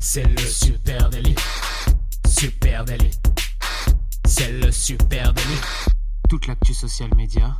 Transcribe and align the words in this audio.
C'est 0.00 0.22
le 0.22 0.38
super 0.38 1.10
délit. 1.10 1.34
Super 2.28 2.84
délit. 2.84 3.10
C'est 4.24 4.52
le 4.52 4.70
super 4.70 5.34
délit. 5.34 5.60
Toute 6.28 6.46
l'actu 6.46 6.72
social 6.72 7.10
média 7.16 7.58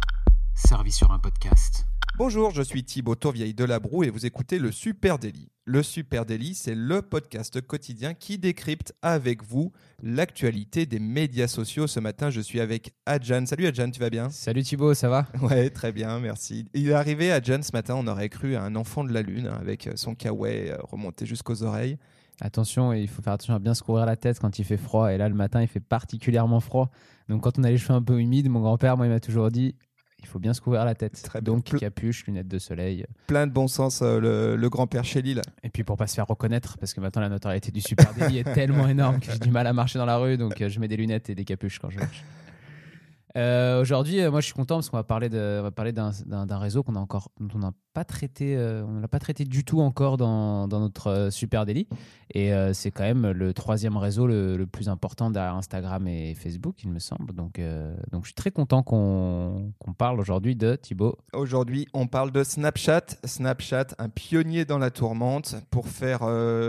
servie 0.55 0.93
sur 0.93 1.11
un 1.11 1.19
podcast. 1.19 1.85
Bonjour, 2.17 2.53
je 2.53 2.63
suis 2.63 2.85
Thibaut 2.85 3.17
Tourvieille 3.17 3.55
de 3.55 3.65
Labroue 3.65 4.05
et 4.05 4.11
vous 4.11 4.25
écoutez 4.25 4.59
le 4.59 4.71
Super 4.73 5.19
Daily. 5.19 5.51
Le 5.65 5.83
Super 5.83 6.27
Daily, 6.27 6.55
c'est 6.55 6.75
le 6.75 7.03
podcast 7.03 7.61
quotidien 7.61 8.15
qui 8.15 8.39
décrypte 8.39 8.93
avec 9.03 9.43
vous 9.43 9.73
l'actualité 10.03 10.87
des 10.87 10.99
médias 11.01 11.49
sociaux. 11.49 11.87
Ce 11.87 12.01
matin, 12.01 12.31
je 12.31 12.41
suis 12.41 12.61
avec 12.61 12.93
Adjan. 13.07 13.47
Salut 13.47 13.67
Adjan, 13.67 13.91
tu 13.91 14.01
vas 14.01 14.11
bien? 14.11 14.31
Salut 14.31 14.63
Thibaut, 14.63 14.95
ça 14.95 15.09
va? 15.09 15.27
Ouais, 15.43 15.71
très 15.71 15.93
bien, 15.93 16.19
merci. 16.21 16.67
Il 16.75 16.89
est 16.89 16.93
arrivé 16.93 17.33
Adjan 17.33 17.63
ce 17.63 17.73
matin, 17.73 17.95
on 17.97 18.07
aurait 18.07 18.29
cru 18.29 18.55
à 18.55 18.63
un 18.63 18.77
enfant 18.77 19.05
de 19.05 19.13
la 19.13 19.23
Lune 19.23 19.49
hein, 19.49 19.59
avec 19.61 19.89
son 19.97 20.15
kawaii 20.15 20.71
euh, 20.71 20.77
remonté 20.83 21.27
jusqu'aux 21.27 21.63
oreilles. 21.63 21.99
Attention, 22.41 22.93
il 22.93 23.09
faut 23.09 23.21
faire 23.23 23.33
attention 23.33 23.55
à 23.55 23.59
bien 23.59 23.75
se 23.75 23.83
couvrir 23.83 24.07
la 24.07 24.17
tête 24.17 24.39
quand 24.39 24.59
il 24.59 24.65
fait 24.65 24.77
froid. 24.77 25.13
Et 25.13 25.19
là, 25.19 25.29
le 25.29 25.35
matin, 25.35 25.61
il 25.61 25.67
fait 25.69 25.81
particulièrement 25.81 26.61
froid. 26.61 26.91
Donc, 27.29 27.43
quand 27.43 27.59
on 27.59 27.65
a 27.65 27.71
les 27.71 27.79
cheveux 27.79 27.95
un 27.95 28.03
peu 28.03 28.21
humides, 28.21 28.49
mon 28.49 28.61
grand-père, 28.61 28.97
moi, 28.97 29.07
il 29.07 29.11
m'a 29.11 29.21
toujours 29.21 29.51
dit 29.51 29.75
il 30.21 30.27
faut 30.27 30.39
bien 30.41 30.53
se 30.53 30.61
couvrir 30.61 30.85
la 30.85 30.95
tête. 30.97 31.21
Très 31.23 31.41
bien. 31.41 31.53
Donc, 31.55 31.67
Ple- 31.67 31.79
capuche, 31.79 32.27
lunettes 32.27 32.49
de 32.49 32.59
soleil. 32.59 33.07
Plein 33.29 33.47
de 33.47 33.53
bon 33.53 33.69
sens, 33.69 34.03
euh, 34.03 34.19
le, 34.21 34.57
le 34.57 34.69
grand-père 34.69 35.05
Chély, 35.05 35.35
là. 35.35 35.43
Et 35.63 35.69
puis, 35.71 35.85
pour 35.85 35.97
pas 35.97 36.07
se 36.09 36.15
faire 36.17 36.27
reconnaître, 36.27 36.77
parce 36.79 36.93
que 36.93 37.01
maintenant, 37.01 37.23
la 37.23 37.29
notoriété 37.29 37.71
du 37.71 37.81
Super 37.81 38.13
Daily 38.15 38.39
est 38.39 38.53
tellement 38.55 38.89
énorme 38.89 39.21
que 39.21 39.31
j'ai 39.33 39.39
du 39.39 39.51
mal 39.53 39.67
à 39.67 39.73
marcher 39.73 39.99
dans 39.99 40.07
la 40.07 40.17
rue. 40.17 40.37
Donc, 40.37 40.61
euh, 40.61 40.69
je 40.69 40.81
mets 40.81 40.89
des 40.89 40.97
lunettes 40.97 41.31
et 41.31 41.35
des 41.37 41.45
capuches 41.45 41.79
quand 41.79 41.91
je 41.91 41.99
marche. 41.99 42.25
Euh, 43.37 43.81
Aujourd'hui, 43.81 44.21
moi, 44.29 44.41
je 44.41 44.47
suis 44.47 44.55
content 44.55 44.77
parce 44.77 44.91
qu'on 44.91 44.97
va 44.97 45.05
parler 45.05 45.29
d'un 45.29 46.59
réseau 46.59 46.83
qu'on 46.83 46.97
a 46.97 47.01
encore, 47.01 47.31
dont 47.39 47.49
on 47.55 47.59
n'a 47.59 47.73
traité, 48.05 48.57
euh, 48.57 48.85
on 48.87 49.01
l'a 49.01 49.09
pas 49.09 49.19
traité 49.19 49.45
du 49.45 49.65
tout 49.65 49.81
encore 49.81 50.17
dans, 50.17 50.67
notre 50.69 51.09
euh, 51.09 51.31
super 51.31 51.67
délit. 51.67 51.89
Et 52.35 52.53
euh, 52.53 52.73
c'est 52.75 52.91
quand 52.91 53.05
même 53.05 53.31
le 53.31 53.55
troisième 53.55 53.97
réseau 53.97 54.27
le, 54.27 54.67
plus 54.67 54.89
important 54.89 55.31
derrière 55.31 55.55
Instagram 55.55 56.07
et 56.09 56.35
Facebook, 56.35 56.83
il 56.85 56.91
me 56.91 56.99
semble. 56.99 57.33
Donc, 57.33 57.59
euh, 57.59 57.95
donc, 58.13 58.25
je 58.25 58.29
suis 58.29 58.35
très 58.35 58.51
content 58.51 58.83
qu'on 58.83 59.73
parle 59.97 60.21
aujourd'hui 60.21 60.55
de 60.55 60.77
Thibaut. 60.77 61.17
Aujourd'hui, 61.33 61.87
on 61.95 62.07
parle 62.07 62.31
de 62.31 62.45
Snapchat. 62.45 63.07
Snapchat, 63.25 63.87
un 63.99 64.09
pionnier 64.09 64.65
dans 64.65 64.79
la 64.79 64.91
tourmente. 64.91 65.57
Pour 65.71 65.89
faire 65.89 66.21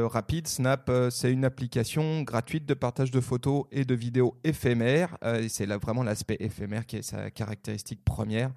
rapide, 0.09 0.47
Snap, 0.47 0.89
c'est 1.09 1.31
une 1.31 1.45
application 1.45 2.21
gratuite 2.21 2.65
de 2.65 2.73
partage 2.73 3.11
de 3.11 3.19
photos 3.19 3.65
et 3.71 3.83
de 3.83 3.95
vidéos 3.95 4.35
éphémères. 4.43 5.17
C'est 5.49 5.65
vraiment 5.65 6.03
l'aspect 6.03 6.37
éphémère 6.39 6.85
qui 6.85 6.97
est 6.97 7.01
sa 7.01 7.31
caractéristique 7.31 8.03
première. 8.05 8.51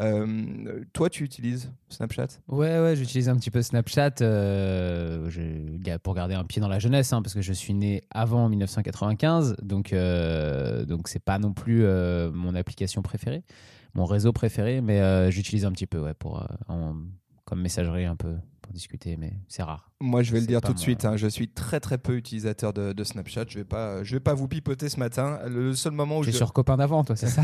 Euh, 0.00 0.84
toi, 0.92 1.08
tu 1.08 1.24
utilises 1.24 1.72
Snapchat? 1.88 2.26
Ouais, 2.48 2.80
ouais, 2.80 2.96
j'utilise 2.96 3.28
un 3.28 3.36
petit 3.36 3.50
peu 3.50 3.62
Snapchat 3.62 4.14
euh, 4.22 5.30
pour 6.02 6.14
garder 6.14 6.34
un 6.34 6.44
pied 6.44 6.60
dans 6.60 6.68
la 6.68 6.78
jeunesse, 6.78 7.12
hein, 7.12 7.22
parce 7.22 7.34
que 7.34 7.42
je 7.42 7.52
suis 7.52 7.74
né 7.74 8.02
avant 8.10 8.48
1995, 8.48 9.56
donc 9.62 9.92
euh, 9.92 10.84
donc 10.84 11.08
c'est 11.08 11.22
pas 11.24 11.38
non 11.38 11.52
plus 11.52 11.84
mon 12.32 12.54
application 12.54 13.02
préférée, 13.02 13.44
mon 13.94 14.04
réseau 14.04 14.32
préféré, 14.32 14.80
mais 14.80 15.30
j'utilise 15.30 15.64
un 15.64 15.72
petit 15.72 15.86
peu, 15.86 16.00
ouais, 16.00 16.14
pour 16.14 16.44
comme 17.44 17.60
messagerie 17.60 18.06
un 18.06 18.16
peu 18.16 18.34
pour 18.64 18.72
discuter, 18.72 19.16
mais 19.18 19.34
c'est 19.46 19.62
rare. 19.62 19.90
Moi, 20.00 20.22
je 20.22 20.32
vais 20.32 20.40
le 20.40 20.46
dire 20.46 20.60
tout 20.60 20.72
de 20.74 20.78
suite. 20.78 21.04
hein, 21.04 21.16
je 21.16 21.26
suis 21.26 21.48
très 21.48 21.80
très 21.80 21.98
peu 21.98 22.16
utilisateur 22.16 22.72
de, 22.72 22.92
de 22.92 23.04
Snapchat. 23.04 23.44
Je 23.48 23.58
vais 23.58 23.64
pas, 23.64 24.02
je 24.02 24.16
vais 24.16 24.20
pas 24.20 24.34
vous 24.34 24.48
pipoter 24.48 24.88
ce 24.88 24.98
matin. 24.98 25.38
Le 25.48 25.74
seul 25.74 25.92
moment 25.92 26.18
où 26.18 26.22
je, 26.24 26.30
sur 26.30 26.52
copain 26.52 26.76
d'avant, 26.76 27.04
toi, 27.04 27.14
c'est 27.16 27.28
ça 27.28 27.42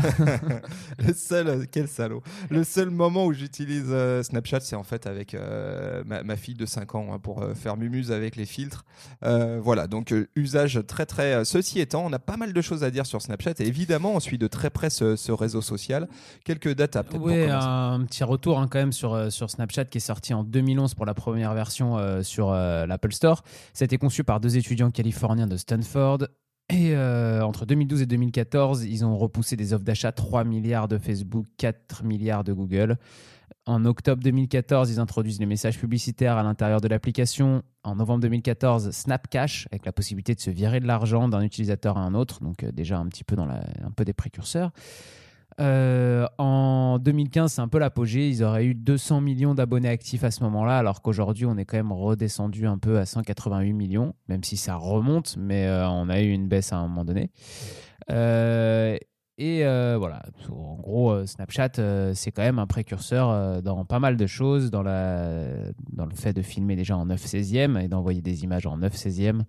le 0.99 1.13
seul, 1.13 1.67
quel 1.71 1.87
salaud. 1.87 2.21
Le 2.49 2.63
seul 2.63 2.89
moment 2.89 3.25
où 3.25 3.33
j'utilise 3.33 3.87
euh, 3.89 4.21
Snapchat, 4.23 4.59
c'est 4.61 4.75
en 4.75 4.83
fait 4.83 5.07
avec 5.07 5.33
euh, 5.33 6.03
ma, 6.05 6.23
ma 6.23 6.35
fille 6.35 6.55
de 6.55 6.65
5 6.65 6.95
ans 6.95 7.13
hein, 7.13 7.19
pour 7.19 7.41
euh, 7.41 7.53
faire 7.53 7.77
mumuse 7.77 8.11
avec 8.11 8.35
les 8.35 8.45
filtres. 8.45 8.85
Euh, 9.23 9.59
voilà, 9.61 9.87
donc 9.87 10.11
euh, 10.11 10.27
usage 10.35 10.79
très 10.87 11.05
très. 11.05 11.33
euh, 11.33 11.43
ceci 11.43 11.79
étant, 11.79 12.03
on 12.05 12.13
a 12.13 12.19
pas 12.19 12.37
mal 12.37 12.53
de 12.53 12.61
choses 12.61 12.83
à 12.83 12.91
dire 12.91 13.05
sur 13.05 13.21
Snapchat 13.21 13.53
et 13.59 13.67
évidemment, 13.67 14.13
on 14.15 14.19
suit 14.19 14.37
de 14.37 14.47
très 14.47 14.69
près 14.69 14.89
ce, 14.89 15.15
ce 15.15 15.31
réseau 15.31 15.61
social. 15.61 16.07
Quelques 16.45 16.73
dates 16.75 16.93
peut-être 16.93 17.21
Oui, 17.21 17.45
un 17.49 18.03
petit 18.05 18.23
retour 18.23 18.59
hein, 18.59 18.67
quand 18.69 18.79
même 18.79 18.93
sur, 18.93 19.13
euh, 19.13 19.29
sur 19.29 19.49
Snapchat 19.49 19.85
qui 19.85 19.97
est 19.97 20.01
sorti 20.01 20.33
en 20.33 20.43
2011 20.43 20.93
pour 20.95 21.05
la 21.05 21.10
première 21.13 21.53
version 21.53 21.97
euh, 21.97 22.23
sur 22.23 22.51
euh, 22.51 22.85
l'Apple 22.85 23.13
Store. 23.13 23.43
Ça 23.73 23.83
a 23.83 23.85
été 23.85 23.97
conçu 23.97 24.23
par 24.23 24.39
deux 24.39 24.57
étudiants 24.57 24.91
californiens 24.91 25.47
de 25.47 25.57
Stanford. 25.57 26.27
Et 26.69 26.95
euh, 26.95 27.41
entre 27.41 27.65
2012 27.65 28.01
et 28.01 28.05
2014, 28.05 28.85
ils 28.85 29.03
ont 29.03 29.17
repoussé 29.17 29.55
des 29.57 29.73
offres 29.73 29.83
d'achat 29.83 30.11
3 30.11 30.43
milliards 30.43 30.87
de 30.87 30.97
Facebook, 30.97 31.45
4 31.57 32.03
milliards 32.03 32.43
de 32.43 32.53
Google. 32.53 32.97
En 33.65 33.83
octobre 33.85 34.23
2014, 34.23 34.89
ils 34.89 34.99
introduisent 34.99 35.39
les 35.39 35.45
messages 35.45 35.77
publicitaires 35.77 36.37
à 36.37 36.43
l'intérieur 36.43 36.79
de 36.79 36.87
l'application. 36.87 37.63
En 37.83 37.95
novembre 37.95 38.21
2014, 38.21 38.91
Snapcash, 38.91 39.67
avec 39.71 39.85
la 39.85 39.91
possibilité 39.91 40.33
de 40.33 40.39
se 40.39 40.49
virer 40.49 40.79
de 40.79 40.87
l'argent 40.87 41.27
d'un 41.27 41.41
utilisateur 41.41 41.97
à 41.97 42.01
un 42.01 42.13
autre, 42.13 42.41
donc 42.41 42.63
déjà 42.65 42.97
un 42.97 43.07
petit 43.07 43.23
peu 43.23 43.35
dans 43.35 43.45
la, 43.45 43.61
un 43.83 43.91
peu 43.91 44.05
des 44.05 44.13
précurseurs. 44.13 44.71
Euh, 45.61 46.27
en 46.39 46.97
2015, 46.99 47.53
c'est 47.53 47.61
un 47.61 47.67
peu 47.67 47.77
l'apogée. 47.77 48.27
Ils 48.27 48.43
auraient 48.43 48.65
eu 48.65 48.73
200 48.73 49.21
millions 49.21 49.53
d'abonnés 49.53 49.89
actifs 49.89 50.23
à 50.23 50.31
ce 50.31 50.43
moment-là, 50.43 50.77
alors 50.77 51.01
qu'aujourd'hui, 51.01 51.45
on 51.45 51.55
est 51.57 51.65
quand 51.65 51.77
même 51.77 51.91
redescendu 51.91 52.65
un 52.65 52.77
peu 52.77 52.97
à 52.97 53.05
188 53.05 53.73
millions, 53.73 54.15
même 54.27 54.43
si 54.43 54.57
ça 54.57 54.75
remonte, 54.75 55.37
mais 55.37 55.67
euh, 55.67 55.87
on 55.87 56.09
a 56.09 56.19
eu 56.21 56.31
une 56.31 56.47
baisse 56.47 56.73
à 56.73 56.77
un 56.77 56.87
moment 56.87 57.05
donné. 57.05 57.29
Euh, 58.09 58.97
et 59.37 59.63
voilà, 59.63 60.21
en 60.51 60.75
gros, 60.75 61.25
Snapchat, 61.25 61.71
c'est 62.13 62.31
quand 62.31 62.43
même 62.43 62.59
un 62.59 62.67
précurseur 62.67 63.63
dans 63.63 63.85
pas 63.85 63.99
mal 63.99 64.15
de 64.15 64.27
choses, 64.27 64.69
dans, 64.69 64.83
dans 64.83 66.05
le 66.05 66.15
fait 66.15 66.33
de 66.33 66.43
filmer 66.43 66.75
déjà 66.75 66.95
en 66.95 67.07
9 67.07 67.19
16e 67.19 67.81
et 67.81 67.87
d'envoyer 67.87 68.21
des 68.21 68.43
images 68.43 68.67
en 68.67 68.77
9 68.77 68.93
16e. 68.93 69.41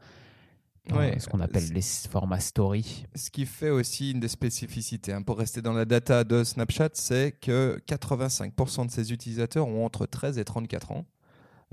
Ouais, 0.90 1.18
ce 1.20 1.28
qu'on 1.28 1.40
appelle 1.40 1.72
les 1.72 1.82
formats 1.82 2.40
story. 2.40 3.06
Ce 3.14 3.30
qui 3.30 3.46
fait 3.46 3.70
aussi 3.70 4.10
une 4.10 4.20
des 4.20 4.28
spécificités, 4.28 5.12
hein, 5.12 5.22
pour 5.22 5.38
rester 5.38 5.62
dans 5.62 5.72
la 5.72 5.84
data 5.84 6.24
de 6.24 6.42
Snapchat, 6.42 6.90
c'est 6.94 7.32
que 7.40 7.80
85% 7.86 8.86
de 8.86 8.90
ses 8.90 9.12
utilisateurs 9.12 9.68
ont 9.68 9.84
entre 9.84 10.06
13 10.06 10.38
et 10.38 10.44
34 10.44 10.92
ans. 10.92 11.06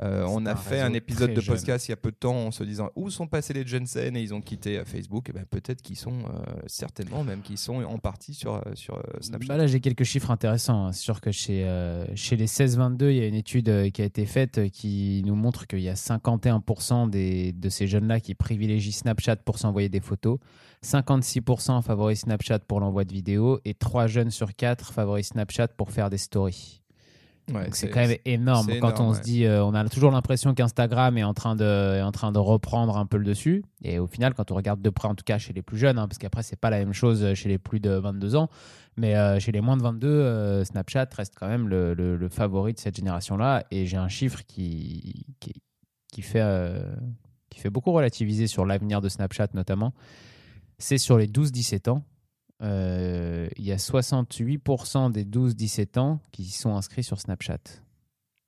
Euh, 0.02 0.26
on 0.30 0.46
a 0.46 0.56
fait 0.56 0.80
un 0.80 0.94
épisode 0.94 1.34
de 1.34 1.42
jeune. 1.42 1.56
podcast 1.56 1.88
il 1.88 1.92
y 1.92 1.94
a 1.94 1.98
peu 1.98 2.12
de 2.12 2.16
temps 2.16 2.36
en 2.36 2.52
se 2.52 2.64
disant 2.64 2.90
où 2.96 3.10
sont 3.10 3.28
passés 3.28 3.54
les 3.54 3.66
Jensen? 3.66 4.16
Et 4.16 4.22
ils 4.22 4.34
ont 4.34 4.42
quitté 4.42 4.78
euh, 4.78 4.86
Facebook. 4.86 5.30
Et 5.30 5.34
ben, 5.34 5.46
peut-être 5.50 5.82
qu'ils 5.82 5.98
sont 5.98 6.20
euh, 6.20 6.62
certainement 6.68 7.24
même 7.24 7.42
qu'ils 7.42 7.58
sont 7.58 7.84
en 7.84 7.98
partie 7.98 8.34
sur, 8.34 8.64
sur 8.76 9.02
Snapchat. 9.20 9.48
Bah 9.48 9.58
là, 9.58 9.68
j'ai 9.68 9.80
quelques 9.80 10.04
chiffres 10.04 10.32
intéressants. 10.32 10.88
hein. 10.88 10.92
C'est 10.94 11.02
sûr 11.02 11.22
que 11.22 11.32
chez, 11.32 11.66
euh, 11.66 12.06
chez 12.16 12.36
les 12.36 12.48
16-22, 12.48 13.10
il 13.12 13.18
y 13.18 13.22
a 13.22 13.28
une 13.28 13.36
étude 13.36 13.92
qui 13.92 14.02
a 14.02 14.06
été 14.06 14.26
faite 14.26 14.70
qui 14.72 15.22
nous 15.26 15.36
montre 15.36 15.68
qu'il 15.68 15.82
y 15.82 15.90
a 15.90 15.96
51% 15.96 17.10
des, 17.10 17.52
de 17.52 17.70
ces 17.70 17.88
jeunes-là 17.88 18.20
qui 18.20 18.36
privilégient 18.36 18.92
Snapchat 18.92 19.38
pour 19.38 19.60
s'envoyer 19.60 19.90
des 19.90 20.00
photos, 20.00 20.40
56% 20.84 21.81
favorisent 21.81 22.22
Snapchat 22.22 22.60
pour 22.60 22.80
l'envoi 22.80 23.04
de 23.04 23.12
vidéos 23.14 23.60
et 23.66 23.74
3 23.74 24.08
jeunes 24.08 24.31
sur 24.31 24.56
4 24.56 24.94
favorisent 24.94 25.28
Snapchat 25.28 25.70
pour 25.70 25.92
faire 25.92 26.10
des 26.10 26.18
stories. 26.18 26.81
Ouais, 27.54 27.70
c'est 27.72 27.90
quand 27.90 28.00
même 28.02 28.18
énorme 28.26 28.66
quand 28.80 28.90
énorme, 28.90 29.08
on 29.08 29.14
se 29.14 29.22
dit, 29.22 29.46
euh, 29.46 29.64
on 29.64 29.74
a 29.74 29.88
toujours 29.90 30.12
l'impression 30.12 30.54
qu'Instagram 30.54 31.18
est 31.18 31.24
en 31.24 31.34
train 31.34 31.56
de, 31.56 31.98
est 31.98 32.02
en 32.02 32.12
train 32.12 32.32
de 32.32 32.40
reprendre 32.40 32.98
un 32.98 33.06
peu 33.06 33.18
le 33.18 33.26
dessus. 33.26 33.64
Et 33.84 34.00
au 34.00 34.08
final, 34.08 34.34
quand 34.34 34.52
on 34.52 34.56
regarde 34.56 34.82
de 34.82 34.90
près, 34.90 35.08
en 35.08 35.16
tout 35.16 35.24
cas 35.26 35.38
chez 35.38 35.54
les 35.54 35.62
plus 35.62 35.78
jeunes, 35.78 35.98
hein, 35.98 36.08
parce 36.08 36.18
qu'après 36.18 36.44
c'est 36.44 36.60
pas 36.60 36.70
la 36.70 36.78
même 36.80 36.94
chose 36.94 37.34
chez 37.34 37.50
les 37.50 37.58
plus 37.58 37.80
de 37.80 37.90
22 37.92 38.36
ans, 38.36 38.50
mais 38.98 39.16
euh, 39.16 39.40
chez 39.40 39.52
les 39.52 39.62
moins 39.62 39.78
de 39.78 39.82
22, 39.84 40.08
euh, 40.08 40.64
Snapchat 40.66 41.08
reste 41.16 41.34
quand 41.40 41.48
même 41.48 41.68
le, 41.68 41.94
le- 41.94 42.18
le 42.18 42.30
favori 42.30 42.74
de 42.74 42.80
cette 42.80 42.96
génération-là. 42.96 43.64
Et 43.72 43.86
j'ai 43.86 43.98
un 43.98 44.10
chiffre 44.10 44.42
qui, 44.48 45.26
qui, 45.40 45.54
qui 46.12 46.22
fait, 46.22 46.42
qui 47.50 47.60
fait 47.60 47.70
beaucoup 47.70 47.92
relativiser 47.92 48.48
sur 48.48 48.66
l'avenir 48.66 49.02
de 49.02 49.10
Snapchat 49.10 49.48
notamment. 49.54 49.94
C'est 50.78 50.98
sur 50.98 51.18
les 51.18 51.28
12-17 51.28 51.90
ans. 51.90 52.04
Euh, 52.62 53.47
il 53.58 53.66
y 53.66 53.72
a 53.72 53.78
68% 53.78 55.12
des 55.12 55.24
12-17 55.24 56.00
ans 56.00 56.20
qui 56.31 56.46
sont 56.46 56.75
inscrits 56.75 57.03
sur 57.03 57.20
Snapchat. 57.20 57.59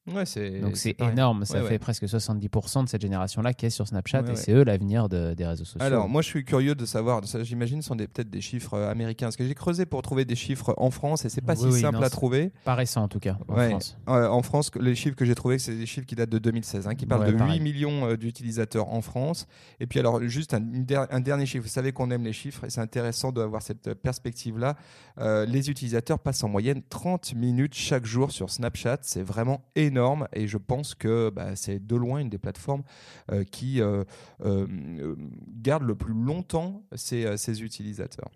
Ouais, 0.08 0.24
Donc 0.62 0.78
c'est 0.78 1.00
énorme, 1.00 1.46
ça 1.46 1.60
Ouais, 1.60 1.64
fait 1.66 1.70
ouais. 1.74 1.80
presque 1.80 2.06
70% 2.06 2.84
de 2.86 2.90
cette 2.90 3.04
génération-là 3.04 3.54
qui 3.54 3.68
est 3.68 3.70
sur 3.70 3.88
Snapchat 3.88 4.24
et 4.32 4.36
c'est 4.36 4.52
eux 4.52 4.64
l'avenir 4.64 5.08
de- 5.10 5.36
des 5.36 5.46
réseaux 5.46 5.64
sociaux. 5.64 5.82
Alors, 5.86 6.10
moi, 6.10 6.24
je 6.24 6.28
suis 6.28 6.44
curieux 6.44 6.74
de 6.74 6.86
savoir, 6.86 7.24
ça, 7.28 7.44
j'imagine, 7.44 7.84
ce 7.84 7.90
sont 7.90 7.96
peut-être 7.96 8.32
des 8.32 8.42
chiffres 8.42 8.74
euh, 8.74 8.90
américains. 8.90 9.28
Parce 9.28 9.36
que 9.36 9.46
j'ai 9.46 9.54
creusé 9.54 9.86
pour 9.86 10.02
trouver 10.02 10.26
des 10.26 10.36
chiffres 10.36 10.74
en 10.78 10.90
France 10.90 11.24
et 11.26 11.30
c'est 11.30 11.42
pas 11.42 11.54
Oui, 11.54 11.60
si 11.60 11.66
oui, 11.76 11.82
simple 11.82 11.98
non, 12.00 12.02
à 12.04 12.10
trouver. 12.10 12.52
pas 12.66 12.74
récent 12.74 13.04
en 13.04 13.08
tout 13.08 13.20
cas 13.20 13.38
en. 13.48 13.56
France. 13.56 13.98
Euh, 14.10 14.28
en 14.28 14.42
France, 14.42 14.72
les 14.80 14.96
chiffres 14.96 15.16
que 15.16 15.24
j'ai 15.24 15.36
trouvés, 15.36 15.60
c'est 15.60 15.76
des 15.76 15.86
chiffres 15.86 16.08
qui 16.08 16.16
datent 16.16 16.32
de 16.32 16.40
2016, 16.40 16.88
hein, 16.88 16.96
qui 16.96 17.06
parlent 17.06 17.32
de 17.32 17.38
pareil. 17.38 17.60
8 17.60 17.64
millions 17.64 18.08
euh, 18.10 18.18
d'utilisateurs 18.18 18.90
en 18.92 19.02
France. 19.02 19.46
Et 19.80 19.86
puis, 19.86 20.00
alors, 20.00 20.20
juste 20.24 20.56
un, 20.56 20.62
une 20.74 20.84
der- 20.84 21.06
un 21.12 21.20
dernier 21.20 21.46
chiffre. 21.46 21.64
Vous 21.64 21.70
savez 21.70 21.92
qu'on 21.92 22.10
aime 22.10 22.24
les 22.24 22.34
chiffres 22.34 22.64
et 22.66 22.72
c'est 22.72 22.82
intéressant 22.82 23.32
d'avoir 23.32 23.62
cette 23.62 23.88
euh, 23.90 23.94
perspective-là. 23.94 24.76
Euh, 25.20 25.46
les 25.46 25.70
utilisateurs 25.70 26.18
passent 26.18 26.44
en 26.44 26.50
moyenne 26.50 26.82
30 26.90 27.36
minutes 27.36 27.76
chaque 27.76 28.06
jour 28.08 28.32
sur 28.32 28.50
Snapchat. 28.50 28.98
C'est 29.04 29.22
vraiment 29.22 29.62
énorme 29.76 29.91
et 30.34 30.48
je 30.48 30.58
pense 30.58 30.96
que 30.96 31.30
bah, 31.30 31.56
c'est 31.56 31.86
de 31.86 31.96
loin 31.96 32.20
une 32.20 32.30
des 32.30 32.38
plateformes 32.38 32.84
euh, 33.32 33.44
qui 33.44 33.82
euh, 33.82 34.04
euh, 34.44 34.68
garde 35.62 35.84
le 35.84 35.96
plus 35.96 36.14
longtemps 36.14 36.84
ses 36.96 37.64
utilisateurs. 37.64 38.30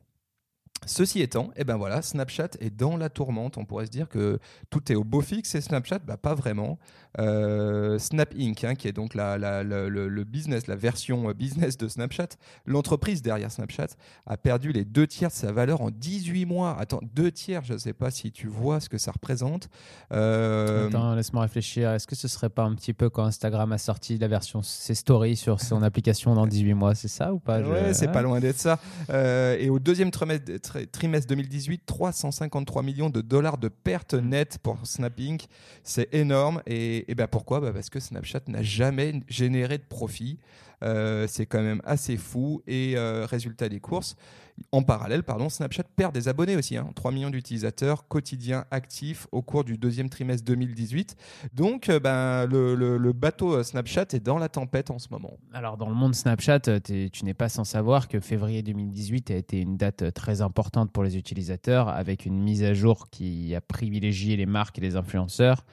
Ceci 0.86 1.22
étant, 1.22 1.52
eh 1.56 1.64
ben 1.64 1.78
voilà, 1.78 2.02
Snapchat 2.02 2.50
est 2.60 2.70
dans 2.76 2.98
la 2.98 3.10
tourmente. 3.10 3.58
On 3.58 3.66
pourrait 3.66 3.86
se 3.86 3.92
dire 3.92 4.08
que 4.10 4.40
tout 4.70 4.92
est 4.92 4.96
au 4.96 5.04
beau 5.04 5.22
fixe 5.22 5.56
et 5.56 5.62
Snapchat, 5.62 6.00
bah, 6.00 6.18
pas 6.18 6.36
vraiment. 6.36 6.78
Euh, 7.20 7.98
Snap 7.98 8.34
Inc., 8.38 8.64
hein, 8.66 8.76
qui 8.76 8.88
est 8.90 8.92
donc 8.92 9.14
la, 9.14 9.38
la- 9.38 9.64
le, 9.64 9.88
le- 9.88 10.10
le 10.10 10.24
business, 10.26 10.68
la 10.68 10.76
version 10.76 11.30
euh, 11.30 11.34
business 11.34 11.78
de 11.78 11.88
Snapchat, 11.88 12.28
l'entreprise 12.66 13.22
derrière 13.22 13.52
Snapchat, 13.52 13.88
a 14.26 14.36
perdu 14.38 14.74
les 14.74 14.84
deux 14.84 15.08
tiers 15.08 15.30
de 15.30 15.34
sa 15.36 15.52
valeur 15.54 15.80
en 15.82 15.92
18 15.92 16.46
mois. 16.46 16.76
Attends, 16.78 17.00
deux 17.14 17.32
tiers, 17.32 17.64
je 17.64 17.74
ne 17.74 17.78
sais 17.78 17.94
pas 17.94 18.12
si 18.12 18.32
tu 18.34 18.48
vois 18.48 18.80
ce 18.82 18.90
que 18.90 18.98
ça 18.98 19.12
représente. 19.12 19.70
Euh, 20.12 20.88
Attends, 20.88 21.16
laisse-moi 21.16 21.44
réfléchir. 21.44 21.92
Est-ce 21.92 22.06
que 22.08 22.16
ce 22.16 22.28
serait 22.28 22.50
pas 22.50 22.64
un 22.64 22.76
petit 22.76 22.94
peu 22.94 23.10
quand 23.10 23.24
Instagram 23.24 23.72
a 23.72 23.78
sorti 23.78 24.18
la 24.18 24.28
version 24.28 24.62
ses 24.62 24.96
stories 24.96 25.38
sur 25.38 25.62
son 25.62 25.84
application 25.84 26.34
dans 26.36 26.46
18 26.48 26.74
mois 26.74 26.96
C'est 26.96 27.08
ça 27.08 27.34
ou 27.34 27.40
pas? 27.40 27.64
Je- 27.64 27.70
Ouais, 27.70 27.94
c'est 27.94 28.12
pas 28.12 28.22
loin 28.22 28.40
d'être 28.40 28.60
ça. 28.60 28.78
Euh, 29.10 29.56
et 29.60 29.70
au 29.70 29.80
deuxième 29.80 30.12
trimestre, 30.12 30.52
tri- 30.62 30.75
trimestre 30.92 31.28
2018, 31.28 31.84
353 31.86 32.84
millions 32.84 33.10
de 33.10 33.22
dollars 33.22 33.58
de 33.58 33.68
pertes 33.68 34.14
nettes 34.14 34.58
pour 34.62 34.78
Snap. 34.84 35.20
C'est 35.84 36.14
énorme. 36.14 36.62
Et, 36.66 37.10
et 37.12 37.16
ben 37.16 37.28
pourquoi? 37.28 37.60
Bah 37.60 37.72
Parce 37.74 37.90
que 37.90 38.00
Snapchat 38.00 38.42
n'a 38.48 38.64
jamais 38.64 39.22
généré 39.28 39.78
de 39.78 39.84
profit. 39.84 40.40
Euh, 40.84 41.26
c'est 41.28 41.46
quand 41.46 41.62
même 41.62 41.82
assez 41.86 42.18
fou. 42.18 42.62
Et 42.68 42.94
euh, 42.98 43.26
résultat 43.26 43.70
des 43.70 43.80
courses, 43.80 44.16
en 44.72 44.84
parallèle, 44.84 45.24
pardon, 45.24 45.50
Snapchat 45.50 45.84
perd 45.96 46.14
des 46.14 46.28
abonnés 46.30 46.56
aussi. 46.56 46.78
hein. 46.78 46.90
3 46.96 47.12
millions 47.12 47.30
d'utilisateurs 47.30 48.08
quotidiens 48.08 48.64
actifs 48.72 49.28
au 49.34 49.42
cours 49.42 49.64
du 49.66 49.78
deuxième 49.78 50.10
trimestre 50.10 50.46
2018. 50.46 51.16
Donc, 51.54 51.90
euh, 51.90 52.00
ben, 52.00 52.46
le, 52.46 52.76
le- 52.76 53.14
bateau 53.14 53.62
Snapchat 53.64 54.06
est 54.14 54.20
dans 54.24 54.38
la 54.38 54.48
tempête 54.50 54.92
en 54.92 55.00
ce 55.00 55.08
moment. 55.12 55.38
Alors, 55.54 55.78
dans 55.78 55.90
le 55.90 55.96
monde 55.96 56.16
Snapchat, 56.16 56.60
tu 56.82 57.10
n'es 57.24 57.34
pas 57.34 57.50
sans 57.50 57.64
savoir 57.64 58.08
que 58.08 58.20
février 58.20 58.62
2018 58.64 59.32
a 59.32 59.36
été 59.36 59.60
une 59.60 59.78
date 59.78 60.14
très 60.14 60.42
importante 60.42 60.92
pour 60.92 61.04
les 61.04 61.18
utilisateurs, 61.18 61.90
avec 61.90 62.26
une 62.26 62.42
mise 62.42 62.64
à 62.64 62.74
jour 62.74 63.10
qui 63.10 63.56
a 63.56 63.62
privilégié 63.62 64.36
les 64.38 64.46
marques 64.46 64.78
et 64.78 64.82
les 64.82 64.96
influenceurs, 64.96 65.66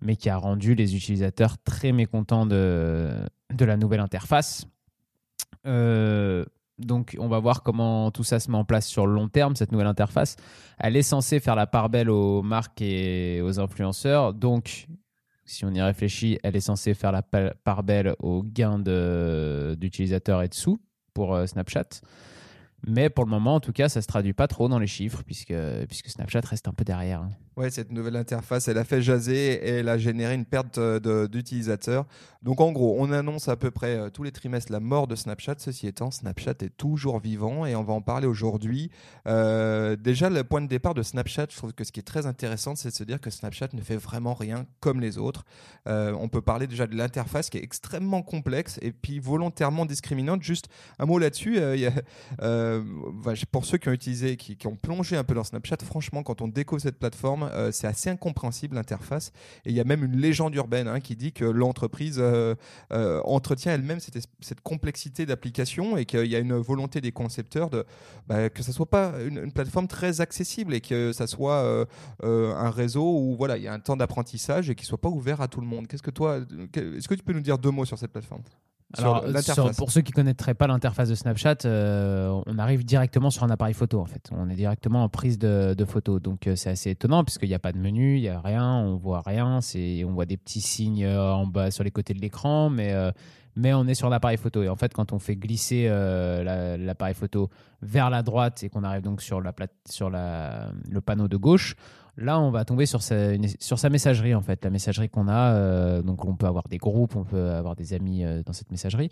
mais 0.00 0.16
qui 0.16 0.28
a 0.28 0.36
rendu 0.36 0.74
les 0.74 0.96
utilisateurs 0.96 1.58
très 1.58 1.92
mécontents 1.92 2.46
de, 2.46 3.10
de 3.54 3.64
la 3.64 3.76
nouvelle 3.76 4.00
interface. 4.00 4.66
Euh, 5.66 6.44
donc, 6.78 7.16
on 7.18 7.28
va 7.28 7.38
voir 7.38 7.62
comment 7.62 8.10
tout 8.10 8.24
ça 8.24 8.40
se 8.40 8.50
met 8.50 8.56
en 8.56 8.64
place 8.64 8.86
sur 8.86 9.06
le 9.06 9.12
long 9.12 9.28
terme, 9.28 9.54
cette 9.56 9.72
nouvelle 9.72 9.86
interface. 9.86 10.36
Elle 10.78 10.96
est 10.96 11.02
censée 11.02 11.38
faire 11.38 11.54
la 11.54 11.66
part 11.66 11.90
belle 11.90 12.08
aux 12.08 12.42
marques 12.42 12.80
et 12.80 13.42
aux 13.42 13.60
influenceurs. 13.60 14.32
Donc, 14.32 14.86
si 15.44 15.64
on 15.66 15.70
y 15.74 15.82
réfléchit, 15.82 16.38
elle 16.42 16.56
est 16.56 16.60
censée 16.60 16.94
faire 16.94 17.12
la 17.12 17.22
pa- 17.22 17.52
part 17.64 17.82
belle 17.82 18.14
aux 18.20 18.42
gains 18.42 18.78
d'utilisateurs 19.76 20.42
et 20.42 20.48
de 20.48 20.54
sous 20.54 20.80
pour 21.12 21.34
euh, 21.34 21.44
Snapchat. 21.44 22.00
Mais 22.86 23.10
pour 23.10 23.24
le 23.24 23.30
moment, 23.30 23.56
en 23.56 23.60
tout 23.60 23.72
cas, 23.72 23.90
ça 23.90 23.98
ne 23.98 24.02
se 24.02 24.06
traduit 24.06 24.32
pas 24.32 24.48
trop 24.48 24.68
dans 24.68 24.78
les 24.78 24.86
chiffres, 24.86 25.22
puisque, 25.26 25.52
puisque 25.86 26.08
Snapchat 26.08 26.40
reste 26.44 26.66
un 26.66 26.72
peu 26.72 26.84
derrière. 26.84 27.28
Ouais, 27.60 27.68
cette 27.68 27.92
nouvelle 27.92 28.16
interface, 28.16 28.68
elle 28.68 28.78
a 28.78 28.84
fait 28.84 29.02
jaser 29.02 29.52
et 29.52 29.68
elle 29.80 29.90
a 29.90 29.98
généré 29.98 30.32
une 30.32 30.46
perte 30.46 30.78
euh, 30.78 31.28
d'utilisateurs. 31.28 32.06
Donc 32.42 32.62
en 32.62 32.72
gros, 32.72 32.96
on 32.98 33.12
annonce 33.12 33.48
à 33.48 33.56
peu 33.56 33.70
près 33.70 33.98
euh, 33.98 34.08
tous 34.08 34.22
les 34.22 34.32
trimestres 34.32 34.72
la 34.72 34.80
mort 34.80 35.06
de 35.06 35.14
Snapchat. 35.14 35.56
Ceci 35.58 35.86
étant, 35.86 36.10
Snapchat 36.10 36.54
est 36.62 36.74
toujours 36.74 37.20
vivant 37.20 37.66
et 37.66 37.76
on 37.76 37.82
va 37.82 37.92
en 37.92 38.00
parler 38.00 38.26
aujourd'hui. 38.26 38.90
Euh, 39.26 39.94
déjà, 39.94 40.30
le 40.30 40.42
point 40.42 40.62
de 40.62 40.68
départ 40.68 40.94
de 40.94 41.02
Snapchat, 41.02 41.48
je 41.50 41.56
trouve 41.58 41.74
que 41.74 41.84
ce 41.84 41.92
qui 41.92 42.00
est 42.00 42.04
très 42.04 42.24
intéressant, 42.24 42.76
c'est 42.76 42.88
de 42.88 42.94
se 42.94 43.04
dire 43.04 43.20
que 43.20 43.28
Snapchat 43.28 43.68
ne 43.74 43.82
fait 43.82 43.98
vraiment 43.98 44.32
rien 44.32 44.64
comme 44.80 45.02
les 45.02 45.18
autres. 45.18 45.44
On 45.84 46.28
peut 46.28 46.40
parler 46.40 46.66
déjà 46.66 46.86
de 46.86 46.96
l'interface 46.96 47.50
qui 47.50 47.58
est 47.58 47.62
extrêmement 47.62 48.22
complexe 48.22 48.78
et 48.80 48.92
puis 48.92 49.18
volontairement 49.18 49.84
discriminante. 49.84 50.42
Juste 50.42 50.68
un 50.98 51.04
mot 51.04 51.18
là-dessus. 51.18 51.58
bah, 52.38 53.32
pour 53.52 53.66
ceux 53.66 53.76
qui 53.76 53.88
ont 53.90 53.92
utilisé, 53.92 54.38
qui, 54.38 54.56
qui 54.56 54.66
ont 54.66 54.76
plongé 54.76 55.16
un 55.16 55.24
peu 55.24 55.34
dans 55.34 55.44
Snapchat, 55.44 55.78
franchement, 55.84 56.22
quand 56.22 56.40
on 56.40 56.48
découvre 56.48 56.80
cette 56.80 56.98
plateforme, 56.98 57.49
euh, 57.52 57.72
c'est 57.72 57.86
assez 57.86 58.10
incompréhensible 58.10 58.76
l'interface. 58.76 59.32
Et 59.64 59.70
il 59.70 59.76
y 59.76 59.80
a 59.80 59.84
même 59.84 60.04
une 60.04 60.16
légende 60.16 60.54
urbaine 60.54 60.88
hein, 60.88 61.00
qui 61.00 61.16
dit 61.16 61.32
que 61.32 61.44
l'entreprise 61.44 62.16
euh, 62.18 62.54
euh, 62.92 63.20
entretient 63.24 63.72
elle-même 63.72 64.00
cette, 64.00 64.60
complexité 64.62 65.26
d'application 65.26 65.96
et 65.96 66.04
qu'il 66.04 66.26
y 66.26 66.36
a 66.36 66.38
une 66.38 66.54
volonté 66.54 67.00
des 67.00 67.12
concepteurs 67.12 67.70
de 67.70 67.84
bah, 68.26 68.50
que 68.50 68.62
ça 68.62 68.72
soit 68.72 68.90
pas 68.90 69.14
une, 69.26 69.52
plateforme 69.52 69.88
très 69.88 70.20
accessible 70.20 70.74
et 70.74 70.80
que 70.80 71.12
ça 71.12 71.26
soit 71.26 71.86
un 72.22 72.70
réseau 72.70 73.16
où 73.18 73.36
voilà 73.36 73.56
il 73.56 73.62
y 73.62 73.68
a 73.68 73.72
un 73.72 73.80
temps 73.80 73.96
d'apprentissage 73.96 74.70
et 74.70 74.74
qui 74.74 74.84
soit 74.84 75.00
pas 75.00 75.08
ouvert 75.08 75.40
à 75.40 75.48
tout 75.48 75.60
le 75.60 75.66
monde. 75.66 75.86
Qu'est-ce 75.86 76.02
que 76.02 76.10
toi, 76.10 76.40
est-ce 76.74 77.08
que 77.08 77.14
tu 77.14 77.22
peux 77.22 77.32
nous 77.32 77.40
dire 77.40 77.58
deux 77.58 77.70
mots 77.70 77.84
sur 77.84 77.98
cette 77.98 78.12
plateforme? 78.12 78.42
Alors, 78.98 79.22
sur- 79.54 79.64
pour 79.76 79.90
ceux 79.92 80.00
qui 80.00 80.12
connaîtraient 80.12 80.54
pas 80.54 80.66
l'interface 80.66 81.08
de 81.08 81.14
Snapchat, 81.14 81.58
euh, 81.64 82.40
on 82.46 82.58
arrive 82.58 82.84
directement 82.84 83.30
sur 83.30 83.44
un 83.44 83.50
appareil 83.50 83.74
photo 83.74 84.00
en 84.00 84.04
fait. 84.06 84.28
On 84.32 84.48
est 84.48 84.54
directement 84.56 85.04
en 85.04 85.08
prise 85.08 85.38
de, 85.38 85.74
de 85.74 85.84
photo. 85.84 86.18
Donc 86.18 86.46
euh, 86.46 86.56
c'est 86.56 86.70
assez 86.70 86.90
étonnant 86.90 87.22
puisqu'il 87.24 87.48
n'y 87.48 87.54
a 87.54 87.58
pas 87.60 87.72
de 87.72 87.78
menu, 87.78 88.16
il 88.16 88.22
n'y 88.22 88.28
a 88.28 88.40
rien, 88.40 88.66
on 88.74 88.96
voit 88.96 89.22
rien. 89.24 89.60
On 90.06 90.12
voit 90.12 90.26
des 90.26 90.36
petits 90.36 90.60
signes 90.60 91.04
euh, 91.04 91.32
en 91.32 91.46
bas 91.46 91.70
sur 91.70 91.84
les 91.84 91.90
côtés 91.92 92.14
de 92.14 92.20
l'écran, 92.20 92.68
mais 92.70 92.92
euh, 92.92 93.12
mais 93.56 93.74
on 93.74 93.86
est 93.86 93.94
sur 93.94 94.08
l'appareil 94.08 94.36
photo. 94.38 94.62
Et 94.62 94.68
en 94.68 94.76
fait, 94.76 94.92
quand 94.94 95.12
on 95.12 95.18
fait 95.18 95.36
glisser 95.36 95.86
euh, 95.88 96.42
la- 96.44 96.76
l'appareil 96.76 97.14
photo 97.14 97.48
vers 97.82 98.08
la 98.10 98.22
droite 98.22 98.62
et 98.62 98.68
qu'on 98.70 98.84
arrive 98.84 99.02
donc 99.02 99.22
sur 99.22 99.40
la 99.40 99.52
plate, 99.52 99.72
sur 99.88 100.08
la, 100.10 100.70
le 100.88 101.00
panneau 101.00 101.28
de 101.28 101.36
gauche. 101.36 101.74
Là, 102.20 102.38
on 102.38 102.50
va 102.50 102.66
tomber 102.66 102.84
sur 102.84 103.00
sa, 103.00 103.32
sur 103.58 103.78
sa 103.78 103.88
messagerie, 103.88 104.34
en 104.34 104.42
fait, 104.42 104.62
la 104.62 104.70
messagerie 104.70 105.08
qu'on 105.08 105.26
a. 105.26 105.54
euh, 105.54 106.02
donc, 106.02 106.26
on 106.26 106.36
peut 106.36 106.46
avoir 106.46 106.68
des 106.68 106.76
groupes, 106.76 107.16
on 107.16 107.24
peut 107.24 107.50
avoir 107.50 107.76
des 107.76 107.94
amis 107.94 108.24
euh, 108.24 108.42
dans 108.42 108.52
cette 108.52 108.70
messagerie. 108.70 109.08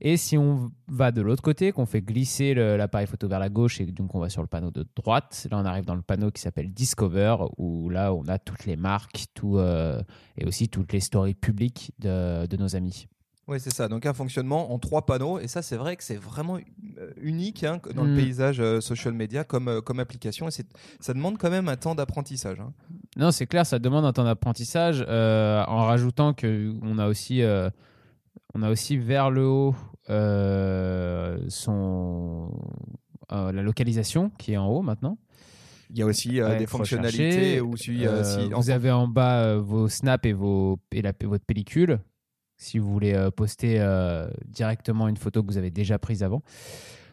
Et 0.00 0.16
si 0.16 0.36
on 0.36 0.72
va 0.88 1.12
de 1.12 1.22
l'autre 1.22 1.42
côté, 1.42 1.70
qu'on 1.70 1.86
fait 1.86 2.02
glisser 2.02 2.54
l'appareil 2.54 3.06
photo 3.06 3.28
vers 3.28 3.38
la 3.38 3.48
gauche 3.48 3.80
et 3.80 3.86
donc 3.86 4.14
on 4.14 4.18
va 4.18 4.28
sur 4.28 4.42
le 4.42 4.48
panneau 4.48 4.72
de 4.72 4.84
droite, 4.96 5.46
là, 5.50 5.58
on 5.58 5.64
arrive 5.64 5.84
dans 5.84 5.94
le 5.94 6.02
panneau 6.02 6.32
qui 6.32 6.42
s'appelle 6.42 6.72
Discover, 6.72 7.36
où 7.58 7.90
là, 7.90 8.12
on 8.12 8.26
a 8.26 8.38
toutes 8.38 8.66
les 8.66 8.76
marques 8.76 9.26
tout, 9.34 9.58
euh, 9.58 10.02
et 10.36 10.44
aussi 10.44 10.68
toutes 10.68 10.92
les 10.92 11.00
stories 11.00 11.34
publiques 11.34 11.92
de, 12.00 12.46
de 12.46 12.56
nos 12.56 12.74
amis. 12.74 13.06
Oui, 13.48 13.58
c'est 13.60 13.72
ça. 13.72 13.88
Donc 13.88 14.04
un 14.04 14.12
fonctionnement 14.12 14.72
en 14.72 14.78
trois 14.78 15.06
panneaux. 15.06 15.38
Et 15.38 15.48
ça, 15.48 15.62
c'est 15.62 15.76
vrai 15.76 15.96
que 15.96 16.04
c'est 16.04 16.16
vraiment 16.16 16.58
euh, 16.98 17.10
unique 17.20 17.64
hein, 17.64 17.80
dans 17.94 18.04
le 18.04 18.12
Mm. 18.12 18.16
paysage 18.16 18.60
euh, 18.60 18.80
social 18.82 19.14
media 19.14 19.42
comme, 19.42 19.68
euh, 19.68 19.80
comme 19.80 20.00
application. 20.00 20.48
Et 20.48 20.52
ça 21.00 21.14
demande 21.14 21.38
quand 21.38 21.48
même 21.50 21.68
un 21.68 21.76
temps 21.76 21.94
d'apprentissage. 21.94 22.60
hein. 22.60 22.72
Non, 23.16 23.30
c'est 23.30 23.46
clair, 23.46 23.64
ça 23.64 23.78
demande 23.78 24.04
un 24.04 24.12
temps 24.12 24.24
d'apprentissage, 24.24 25.02
euh, 25.08 25.64
en 25.66 25.84
rajoutant 25.86 26.34
que 26.34 26.74
on 26.82 26.98
a 26.98 27.08
aussi, 27.08 27.42
on 28.54 28.62
a 28.62 28.70
aussi 28.70 28.96
vers 28.98 29.30
le 29.30 29.46
haut 29.46 29.74
son, 31.48 32.50
la 33.30 33.62
localisation 33.62 34.30
qui 34.38 34.52
est 34.52 34.56
en 34.56 34.66
haut 34.68 34.82
maintenant. 34.82 35.18
Il 35.90 35.98
y 35.98 36.02
a 36.02 36.06
aussi 36.06 36.38
euh, 36.40 36.50
Ouais, 36.50 36.58
des 36.58 36.66
fonctionnalités 36.66 37.54
chercher. 37.54 37.60
où 37.62 37.76
si, 37.76 38.06
Euh, 38.06 38.22
si- 38.22 38.52
vous 38.52 38.70
avez 38.70 38.90
en 38.90 39.08
bas 39.08 39.42
euh, 39.42 39.58
vos 39.58 39.88
snaps 39.88 40.26
et, 40.26 40.34
vos, 40.34 40.78
et 40.92 41.00
la- 41.00 41.14
votre 41.24 41.46
pellicule, 41.46 41.98
si 42.58 42.78
vous 42.78 42.92
voulez 42.92 43.14
euh, 43.14 43.30
poster 43.30 43.76
euh, 43.78 44.28
directement 44.46 45.08
une 45.08 45.16
photo 45.16 45.42
que 45.42 45.46
vous 45.46 45.56
avez 45.56 45.70
déjà 45.70 45.98
prise 45.98 46.22
avant. 46.22 46.42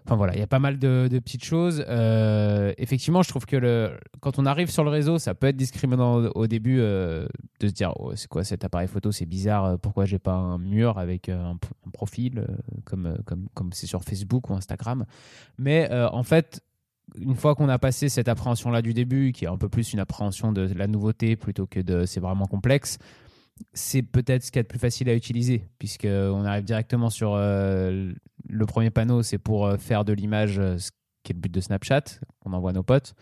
Enfin 0.04 0.16
voilà, 0.16 0.36
il 0.36 0.40
y 0.40 0.44
a 0.44 0.48
pas 0.48 0.60
mal 0.60 0.78
de, 0.78 1.08
petites 1.20 1.44
choses. 1.44 1.84
Euh, 1.88 2.74
effectivement, 2.78 3.24
je 3.24 3.30
trouve 3.30 3.48
que 3.48 3.98
quand 4.20 4.38
on 4.38 4.46
arrive 4.46 4.70
sur 4.70 4.84
le 4.84 4.92
réseau, 4.92 5.18
ça 5.18 5.34
peut 5.34 5.48
être 5.48 5.56
discriminant 5.56 6.26
au, 6.36 6.46
début 6.46 6.78
de 6.78 7.28
se 7.60 7.72
dire 7.72 7.92
oh, 7.98 8.12
c'est 8.16 8.28
quoi 8.28 8.44
cet 8.44 8.64
appareil 8.64 8.88
photo, 8.88 9.12
c'est 9.12 9.26
bizarre, 9.26 9.80
pourquoi 9.80 10.06
j'ai 10.06 10.20
pas 10.20 10.34
un 10.34 10.60
mur 10.60 11.00
avec 11.00 11.30
un, 11.30 11.58
profil 11.92 12.46
comme 12.84 13.18
comme 13.26 13.48
comme 13.56 13.74
c'est 13.74 13.88
sur 13.88 14.04
Facebook 14.04 14.52
ou 14.52 14.54
Instagram? 14.54 15.06
Mais 15.58 15.90
en 15.92 16.22
fait, 16.22 16.62
une 17.18 17.34
fois 17.34 17.56
qu'on 17.56 17.70
a 17.70 17.80
passé 17.80 18.08
cette 18.08 18.28
appréhension-là 18.28 18.84
du 18.84 18.94
début, 18.94 19.32
qui 19.32 19.46
est 19.46 19.48
un 19.48 19.58
peu 19.58 19.70
plus 19.70 19.94
une 19.94 20.00
appréhension 20.00 20.52
de 20.52 20.72
la 20.76 20.86
nouveauté 20.86 21.36
plutôt 21.36 21.66
que 21.66 21.80
de 21.80 22.06
c'est 22.06 22.20
vraiment 22.20 22.46
complexe, 22.46 23.00
c'est 23.74 24.02
peut-être 24.02 24.44
ce 24.44 24.52
qu'il 24.52 24.60
y 24.60 24.62
a 24.62 24.64
de 24.64 24.68
plus 24.68 24.80
facile 24.80 25.10
à 25.10 25.16
utiliser, 25.16 25.68
puisqu'on 25.80 26.44
arrive 26.46 26.64
directement 26.66 27.10
sur 27.10 27.34
euh, 27.36 28.12
le 28.48 28.66
premier 28.66 28.90
panneau, 28.90 29.22
c'est 29.24 29.38
pour 29.38 29.66
euh, 29.66 29.78
faire 29.78 30.06
de 30.06 30.14
l'image, 30.14 30.60
euh, 30.60 30.78
ce 30.78 30.92
qui 31.24 31.32
est 31.32 31.36
le 31.36 31.40
but 31.40 31.52
de 31.52 31.62
Snapchat, 31.62 32.04
on 32.46 32.54
envoie 32.54 32.72
à 32.72 32.74
nos 32.74 32.84
potes. 32.84 33.14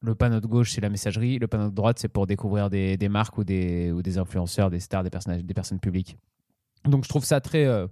Le 0.00 0.14
panneau 0.14 0.40
de 0.40 0.46
gauche, 0.46 0.72
c'est 0.72 0.80
la 0.80 0.90
messagerie. 0.90 1.38
Le 1.38 1.46
panneau 1.48 1.70
de 1.70 1.74
droite, 1.74 1.98
c'est 1.98 2.08
pour 2.08 2.26
découvrir 2.26 2.68
des, 2.68 2.96
des 2.96 3.08
marques 3.08 3.38
ou 3.38 3.44
des, 3.44 3.90
ou 3.90 4.02
des 4.02 4.18
influenceurs, 4.18 4.68
des 4.70 4.80
stars, 4.80 5.02
des, 5.02 5.10
personnages, 5.10 5.42
des 5.44 5.54
personnes 5.54 5.80
publiques. 5.80 6.18
Donc 6.84 7.04
je 7.04 7.08
trouve 7.08 7.24
ça 7.24 7.40
très... 7.40 7.64
euh, 7.64 7.86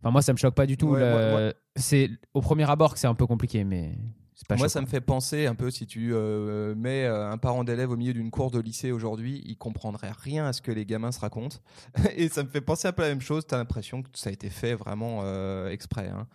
Enfin, 0.00 0.10
moi, 0.10 0.20
ça 0.22 0.32
me 0.34 0.38
choque 0.38 0.54
pas 0.54 0.66
du 0.66 0.76
tout. 0.76 0.88
Ouais, 0.90 1.54
C'est 1.76 2.10
au 2.34 2.42
premier 2.42 2.68
abord 2.68 2.92
que 2.92 2.98
c'est 2.98 3.06
un 3.06 3.14
peu 3.14 3.26
compliqué, 3.26 3.64
mais 3.64 3.96
Moi, 4.50 4.56
choquant. 4.58 4.68
ça 4.68 4.80
me 4.80 4.86
fait 4.86 5.00
penser 5.00 5.46
un 5.46 5.54
peu 5.54 5.70
si 5.70 5.86
tu 5.86 6.10
euh, 6.12 6.74
mets 6.74 7.04
euh, 7.04 7.30
un 7.30 7.38
parent 7.38 7.62
d'élève 7.64 7.90
au 7.90 7.96
milieu 7.96 8.12
d'une 8.12 8.30
cour 8.30 8.50
de 8.50 8.58
lycée 8.58 8.90
aujourd'hui, 8.92 9.42
il 9.46 9.56
comprendrait 9.56 10.10
rien 10.12 10.46
à 10.46 10.52
ce 10.52 10.60
que 10.60 10.72
les 10.72 10.84
gamins 10.86 11.12
se 11.12 11.20
racontent. 11.20 11.58
Et 12.16 12.28
ça 12.28 12.42
me 12.42 12.48
fait 12.48 12.60
penser 12.60 12.88
un 12.88 12.92
peu 12.92 13.02
à 13.02 13.06
la 13.06 13.12
même 13.14 13.20
chose. 13.22 13.46
Tu 13.46 13.54
as 13.54 13.58
l'impression 13.58 14.02
que 14.02 14.08
ça 14.14 14.30
a 14.30 14.32
été 14.32 14.50
fait 14.50 14.74
vraiment 14.74 15.20
euh, 15.22 15.68
exprès. 15.70 16.08
hein. 16.08 16.26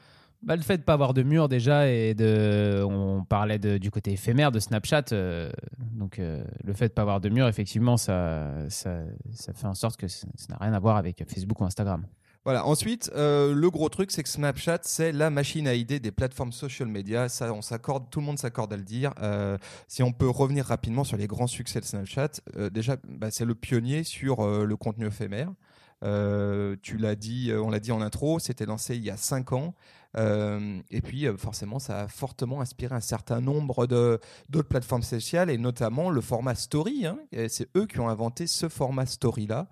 Bah, 0.41 0.56
le 0.56 0.62
fait 0.62 0.77
de 0.77 0.84
pas 0.84 0.94
avoir 0.94 1.13
de 1.13 1.22
mur 1.22 1.50
déjà 1.50 1.89
et 1.91 2.13
de 2.13 2.82
on 2.89 3.25
parlait 3.25 3.60
de- 3.60 3.77
du 3.77 3.91
côté 3.91 4.13
éphémère 4.13 4.53
de 4.53 4.60
Snapchat 4.62 5.03
euh, 5.12 5.51
donc 5.91 6.18
euh, 6.18 6.41
le 6.63 6.72
fait 6.72 6.88
de 6.88 6.94
pas 6.94 7.01
avoir 7.01 7.20
de 7.20 7.27
mur 7.27 7.46
effectivement 7.50 7.98
ça, 7.98 8.50
ça 8.70 9.01
ça 9.34 9.51
fait 9.51 9.68
en 9.68 9.74
sorte 9.74 10.00
que 10.00 10.08
ça 10.08 10.25
n'a 10.50 10.56
rien 10.62 10.72
à 10.72 10.79
voir 10.79 10.96
avec 10.96 11.22
Facebook 11.29 11.60
ou 11.60 11.65
Instagram. 11.65 12.06
Voilà. 12.46 12.65
Ensuite, 12.65 13.12
euh, 13.15 13.53
le 13.53 13.69
gros 13.69 13.89
truc, 13.89 14.12
c'est 14.12 14.24
que 14.24 14.29
Snapchat, 14.29 14.79
c'est 14.84 15.12
la 15.12 15.29
machine 15.29 15.67
à 15.67 15.74
idées 15.74 16.00
des 16.00 16.12
plateformes 16.12 16.53
social 16.53 16.88
media. 16.88 17.27
Ça, 17.27 17.53
on 17.53 17.62
s'accorde, 17.62 18.10
tout 18.10 18.22
le 18.22 18.25
monde 18.25 18.39
s'accorde 18.39 18.72
à 18.72 18.77
le 18.77 18.84
dire. 18.84 19.13
Euh, 19.22 19.58
si 19.88 20.03
on 20.03 20.13
peut 20.13 20.29
revenir 20.29 20.65
rapidement 20.65 21.03
sur 21.03 21.17
les 21.17 21.27
grands 21.27 21.48
succès 21.48 21.81
de 21.81 21.86
Snapchat, 21.86 22.31
euh, 22.55 22.69
déjà, 22.69 22.96
bah, 23.08 23.29
c'est 23.29 23.46
le 23.46 23.55
pionnier 23.55 24.03
sur 24.03 24.48
le 24.48 24.77
contenu 24.77 25.08
éphémère. 25.08 25.51
tu 26.81 26.98
l'as 26.98 27.15
dit, 27.15 27.51
on 27.53 27.69
l'a 27.69 27.79
dit 27.81 27.91
en 27.91 28.01
intro, 28.01 28.39
c'était 28.39 28.65
lancé 28.65 28.96
il 28.96 29.03
y 29.03 29.10
a 29.10 29.17
5 29.17 29.51
ans. 29.51 29.75
et 30.17 31.01
puis, 31.03 31.27
forcément, 31.38 31.79
ça 31.79 32.03
a 32.03 32.08
fortement 32.08 32.62
inspiré 32.62 32.96
un 32.96 33.01
certain 33.01 33.41
nombre 33.41 33.86
d'autres 33.86 34.69
plateformes 34.69 35.03
sociales, 35.03 35.50
et 35.50 35.58
notamment 35.58 36.10
le 36.10 36.22
format 36.22 36.55
story. 36.55 37.05
Hein. 37.05 37.19
C'est 37.50 37.67
eux 37.75 37.86
qui 37.86 38.00
ont 38.00 38.08
inventé 38.08 38.48
ce 38.48 38.69
format 38.69 39.05
story-là. 39.05 39.67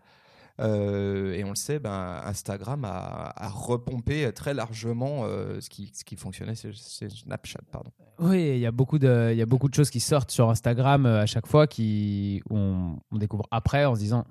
Euh, 0.59 1.33
et 1.33 1.43
on 1.43 1.49
le 1.49 1.55
sait, 1.55 1.79
ben, 1.79 2.21
Instagram 2.25 2.83
a, 2.85 3.49
repompé 3.49 4.31
très 4.33 4.53
largement 4.53 5.23
euh, 5.23 5.59
ce, 5.61 5.69
qui, 5.69 6.15
fonctionnait 6.15 6.55
c'est 6.55 7.09
Snapchat. 7.09 7.59
Pardon. 7.71 7.91
Oui, 8.19 8.53
il 8.55 8.59
y, 8.59 8.65
a 8.65 8.71
beaucoup 8.71 8.97
de, 8.97 9.35
choses 9.73 9.89
qui 9.89 9.99
sortent 9.99 10.31
sur 10.31 10.49
Instagram 10.49 11.05
euh, 11.05 11.21
à 11.21 11.25
chaque 11.25 11.45
fois 11.45 11.67
qui 11.67 12.41
on, 12.49 12.97
découvre 13.11 13.45
après 13.51 13.85
en 13.85 13.95
se 13.95 13.99
disant 13.99 14.25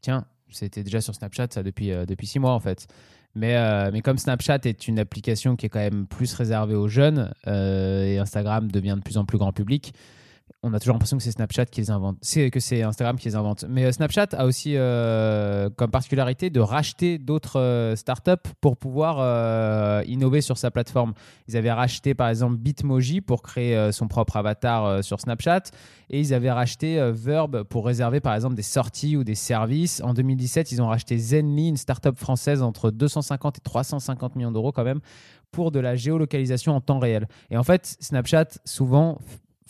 tiens, 0.00 0.24
c'était 0.50 0.82
déjà 0.82 1.00
sur 1.00 1.14
Snapchat 1.14 1.48
ça 1.50 1.62
depuis, 1.62 1.90
depuis 2.06 2.26
six 2.26 2.38
mois 2.38 2.52
en 2.52 2.60
fait. 2.60 2.86
Mais 3.34 4.02
comme 4.02 4.18
Snapchat 4.18 4.60
est 4.64 4.88
une 4.88 4.98
application 4.98 5.56
qui 5.56 5.66
est 5.66 5.68
quand 5.68 5.78
même 5.78 6.06
plus 6.06 6.34
réservée 6.34 6.74
aux 6.74 6.88
jeunes 6.88 7.32
et 7.46 8.18
Instagram 8.18 8.70
devient 8.70 8.96
de 8.96 9.02
plus 9.02 9.16
en 9.16 9.24
plus 9.24 9.38
grand 9.38 9.52
public, 9.52 9.94
on 10.64 10.72
a 10.74 10.78
toujours 10.78 10.94
l'impression 10.94 11.16
que 11.16 11.24
c'est 11.24 11.32
Snapchat 11.32 11.66
qui 11.66 11.80
les 11.80 11.90
invente, 11.90 12.18
c'est 12.20 12.50
que 12.50 12.60
c'est 12.60 12.82
Instagram 12.82 13.16
qui 13.18 13.28
les 13.28 13.34
invente. 13.34 13.64
Mais 13.68 13.84
euh, 13.84 13.92
Snapchat 13.92 14.28
a 14.32 14.46
aussi 14.46 14.76
euh, 14.76 15.68
comme 15.70 15.90
particularité 15.90 16.50
de 16.50 16.60
racheter 16.60 17.18
d'autres 17.18 17.58
euh, 17.58 17.96
startups 17.96 18.48
pour 18.60 18.76
pouvoir 18.76 19.02
innover 20.06 20.40
sur 20.40 20.58
sa 20.58 20.70
plateforme. 20.70 21.14
Ils 21.48 21.56
avaient 21.56 21.72
racheté 21.72 22.14
par 22.14 22.28
exemple 22.28 22.56
Bitmoji 22.56 23.20
pour 23.20 23.42
créer 23.42 23.90
son 23.92 24.08
propre 24.08 24.36
avatar 24.36 25.02
sur 25.02 25.20
Snapchat 25.20 25.62
et 26.10 26.20
ils 26.20 26.34
avaient 26.34 26.50
racheté 26.50 26.98
Verb 27.12 27.64
pour 27.64 27.86
réserver 27.86 28.20
par 28.20 28.34
exemple 28.34 28.54
des 28.54 28.62
sorties 28.62 29.16
ou 29.16 29.24
des 29.24 29.34
services. 29.34 30.00
En 30.02 30.14
2017, 30.14 30.72
ils 30.72 30.82
ont 30.82 30.88
racheté 30.88 31.18
Zenly, 31.18 31.68
une 31.68 31.76
startup 31.76 32.18
française 32.18 32.62
entre 32.62 32.90
250 32.90 33.58
et 33.58 33.60
350 33.60 34.36
millions 34.36 34.52
d'euros 34.52 34.72
quand 34.72 34.84
même 34.84 35.00
pour 35.50 35.70
de 35.70 35.80
la 35.80 35.96
géolocalisation 35.96 36.74
en 36.74 36.80
temps 36.80 36.98
réel. 36.98 37.28
Et 37.50 37.56
en 37.56 37.62
fait, 37.62 37.96
Snapchat 38.00 38.48
souvent 38.64 39.18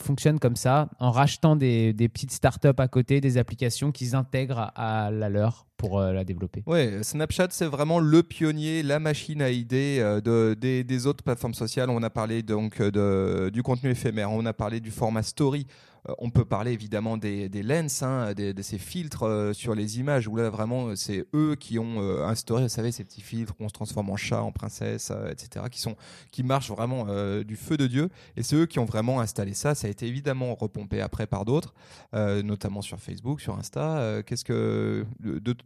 fonctionne 0.02 0.38
comme 0.38 0.56
ça, 0.56 0.88
en 0.98 1.10
rachetant 1.10 1.56
des, 1.56 1.92
des 1.92 2.08
petites 2.08 2.32
startups 2.32 2.68
à 2.76 2.88
côté, 2.88 3.20
des 3.20 3.38
applications 3.38 3.92
qu'ils 3.92 4.14
intègrent 4.14 4.72
à 4.74 5.10
la 5.10 5.28
leur 5.28 5.66
pour 5.82 5.98
euh, 5.98 6.12
la 6.12 6.22
développer. 6.22 6.62
Ouais, 6.64 7.02
Snapchat, 7.02 7.48
c'est 7.50 7.66
vraiment 7.66 7.98
le 7.98 8.22
pionnier, 8.22 8.84
la 8.84 9.00
machine 9.00 9.42
à 9.42 9.50
idées 9.50 9.98
euh, 9.98 10.20
de, 10.20 10.54
des, 10.54 10.84
des, 10.84 11.06
autres 11.08 11.24
plateformes 11.24 11.54
sociales. 11.54 11.90
On 11.90 12.04
a 12.04 12.10
parlé 12.10 12.44
donc 12.44 12.80
de, 12.80 13.50
du 13.52 13.64
contenu 13.64 13.90
éphémère, 13.90 14.30
on 14.30 14.46
a 14.46 14.52
parlé 14.52 14.78
du 14.78 14.92
format 14.92 15.24
story. 15.24 15.66
Euh, 16.08 16.12
on 16.18 16.30
peut 16.30 16.44
parler 16.44 16.72
évidemment 16.72 17.16
des, 17.16 17.48
lens, 17.62 18.02
hein, 18.02 18.32
de 18.34 18.62
ces 18.62 18.78
filtres 18.78 19.24
euh, 19.24 19.52
sur 19.52 19.74
les 19.74 20.00
images, 20.00 20.26
où 20.26 20.36
là 20.36 20.50
vraiment 20.50 20.96
c'est 20.96 21.26
eux 21.34 21.54
qui 21.54 21.78
ont 21.78 22.00
euh, 22.00 22.24
instauré, 22.24 22.62
vous 22.62 22.68
savez, 22.68 22.92
ces 22.92 23.04
petits 23.04 23.20
filtres 23.20 23.54
où 23.58 23.64
on 23.64 23.68
se 23.68 23.72
transforme 23.72 24.10
en 24.10 24.16
chat, 24.16 24.42
en 24.42 24.52
princesse, 24.52 25.12
etc., 25.30 25.66
qui, 25.70 25.80
sont, 25.80 25.96
qui 26.30 26.42
marchent 26.42 26.70
vraiment 26.70 27.06
du 27.42 27.56
feu 27.56 27.76
de 27.76 27.86
Dieu. 27.86 28.08
Et 28.36 28.42
c'est 28.42 28.56
eux 28.56 28.66
qui 28.66 28.78
ont 28.78 28.84
vraiment 28.84 29.20
installé 29.20 29.54
ça. 29.54 29.74
Ça 29.74 29.86
a 29.86 29.90
été 29.90 30.06
évidemment 30.06 30.54
repompé 30.54 31.00
après 31.00 31.26
par 31.26 31.44
d'autres, 31.44 31.74
notamment 32.12 32.82
sur 32.82 32.98
Facebook, 33.00 33.40
sur 33.40 33.56
Insta. 33.58 34.22
Qu'est-ce 34.26 34.44
que. 34.44 35.04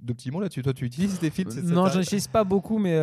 Deux, 0.07 0.15
petits 0.15 0.31
mots 0.31 0.41
là-dessus. 0.41 0.63
Toi, 0.63 0.73
tu 0.73 0.85
utilises 0.85 1.19
des 1.21 1.31
filtres 1.31 1.57
Non, 1.63 1.89
je 1.89 1.99
n'utilise 1.99 2.29
pas 2.29 2.45
beaucoup, 2.45 2.79
mais 2.79 2.97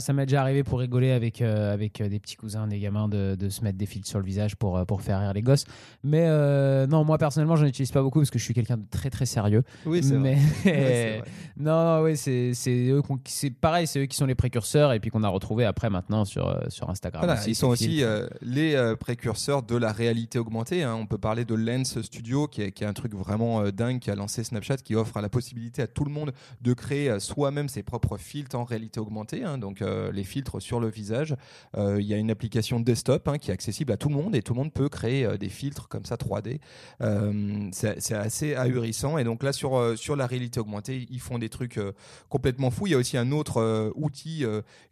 ça 0.00 0.12
m'est 0.12 0.26
déjà 0.26 0.40
arrivé 0.40 0.62
pour 0.64 0.78
rigoler 0.78 1.10
avec, 1.10 1.40
avec 1.42 2.02
des 2.02 2.18
petits 2.18 2.36
cousins, 2.36 2.66
des 2.66 2.78
gamins, 2.78 3.08
de, 3.08 3.36
de, 3.38 3.48
se 3.48 3.62
mettre 3.62 3.78
des 3.78 3.86
filtres 3.86 4.08
sur 4.08 4.18
le 4.18 4.24
visage 4.24 4.56
pour, 4.56 4.84
pour 4.86 5.02
faire 5.02 5.20
rire 5.20 5.32
les 5.32 5.42
gosses. 5.42 5.64
Mais. 6.02 6.24
Euh, 6.44 6.86
non, 6.86 7.04
moi 7.04 7.18
personnellement, 7.18 7.56
je 7.56 7.64
n'utilise 7.64 7.92
pas 7.92 8.02
beaucoup 8.02 8.20
parce 8.20 8.30
que 8.30 8.38
je 8.38 8.44
suis 8.44 8.54
quelqu'un 8.54 8.76
de 8.76 8.86
très 8.90 9.10
très 9.10 9.26
sérieux. 9.26 9.62
Oui, 9.86 10.02
c'est 10.02 10.18
mais... 10.18 10.34
vrai. 10.64 11.22
non, 11.56 11.84
non, 11.84 12.02
oui, 12.02 12.16
c'est 12.16 12.52
c'est 12.54 13.50
pareil, 13.50 13.86
c'est 13.86 14.00
eux 14.00 14.06
qui 14.06 14.16
sont 14.16 14.26
les 14.26 14.34
précurseurs 14.34 14.92
et 14.92 15.00
puis 15.00 15.10
qu'on 15.10 15.22
a 15.22 15.28
retrouvé 15.28 15.64
après 15.64 15.90
maintenant 15.90 16.24
sur 16.24 16.48
euh, 16.48 16.60
sur 16.68 16.90
Instagram. 16.90 17.36
ils 17.46 17.54
sont 17.54 17.68
aussi 17.68 18.02
euh, 18.02 18.26
les 18.42 18.94
précurseurs 18.98 19.62
de 19.62 19.76
la 19.76 19.92
réalité 19.92 20.38
augmentée. 20.38 20.82
Hein. 20.82 20.94
On 20.94 21.06
peut 21.06 21.18
parler 21.18 21.44
de 21.44 21.54
Lens 21.54 22.00
Studio, 22.02 22.48
qui 22.48 22.62
est, 22.62 22.72
qui 22.72 22.84
est 22.84 22.86
un 22.86 22.92
truc 22.92 23.14
vraiment 23.14 23.68
dingue, 23.70 23.98
qui 23.98 24.10
a 24.10 24.14
lancé 24.14 24.44
Snapchat, 24.44 24.78
qui 24.78 24.94
offre 24.94 25.20
la 25.20 25.28
possibilité 25.28 25.82
à 25.82 25.86
tout 25.86 26.04
le 26.04 26.10
monde 26.10 26.32
de 26.60 26.72
créer 26.72 27.18
soi-même 27.20 27.68
ses 27.68 27.82
propres 27.82 28.16
filtres 28.16 28.56
en 28.56 28.64
réalité 28.64 29.00
augmentée. 29.00 29.44
Hein. 29.44 29.58
Donc 29.58 29.80
les 29.80 30.24
filtres 30.24 30.60
sur 30.60 30.80
le 30.80 30.88
visage. 30.88 31.36
Il 31.76 32.02
y 32.02 32.14
a 32.14 32.16
une 32.16 32.30
application 32.30 32.80
desktop 32.80 33.28
hein, 33.28 33.38
qui 33.38 33.50
est 33.50 33.54
accessible 33.54 33.92
à 33.92 33.96
tout 33.96 34.08
le 34.08 34.14
monde 34.14 34.34
et 34.34 34.42
tout 34.42 34.54
le 34.54 34.58
monde 34.58 34.72
peut 34.72 34.88
créer 34.88 35.38
des 35.38 35.48
filtres 35.48 35.88
comme 35.88 36.04
ça 36.04 36.16
3D 36.16 36.60
euh, 37.00 37.68
c'est 37.72 38.14
assez 38.14 38.54
ahurissant. 38.54 39.18
Et 39.18 39.24
donc 39.24 39.42
là, 39.42 39.52
sur, 39.52 39.76
euh, 39.76 39.96
sur 39.96 40.16
la 40.16 40.26
réalité 40.26 40.60
augmentée, 40.60 41.06
ils 41.10 41.20
font 41.20 41.38
des 41.38 41.48
trucs 41.48 41.78
euh, 41.78 41.92
complètement 42.28 42.70
fous. 42.70 42.86
Il 42.86 42.90
y 42.90 42.94
a 42.94 42.98
aussi 42.98 43.16
un 43.16 43.32
autre 43.32 43.92
outil 43.96 44.44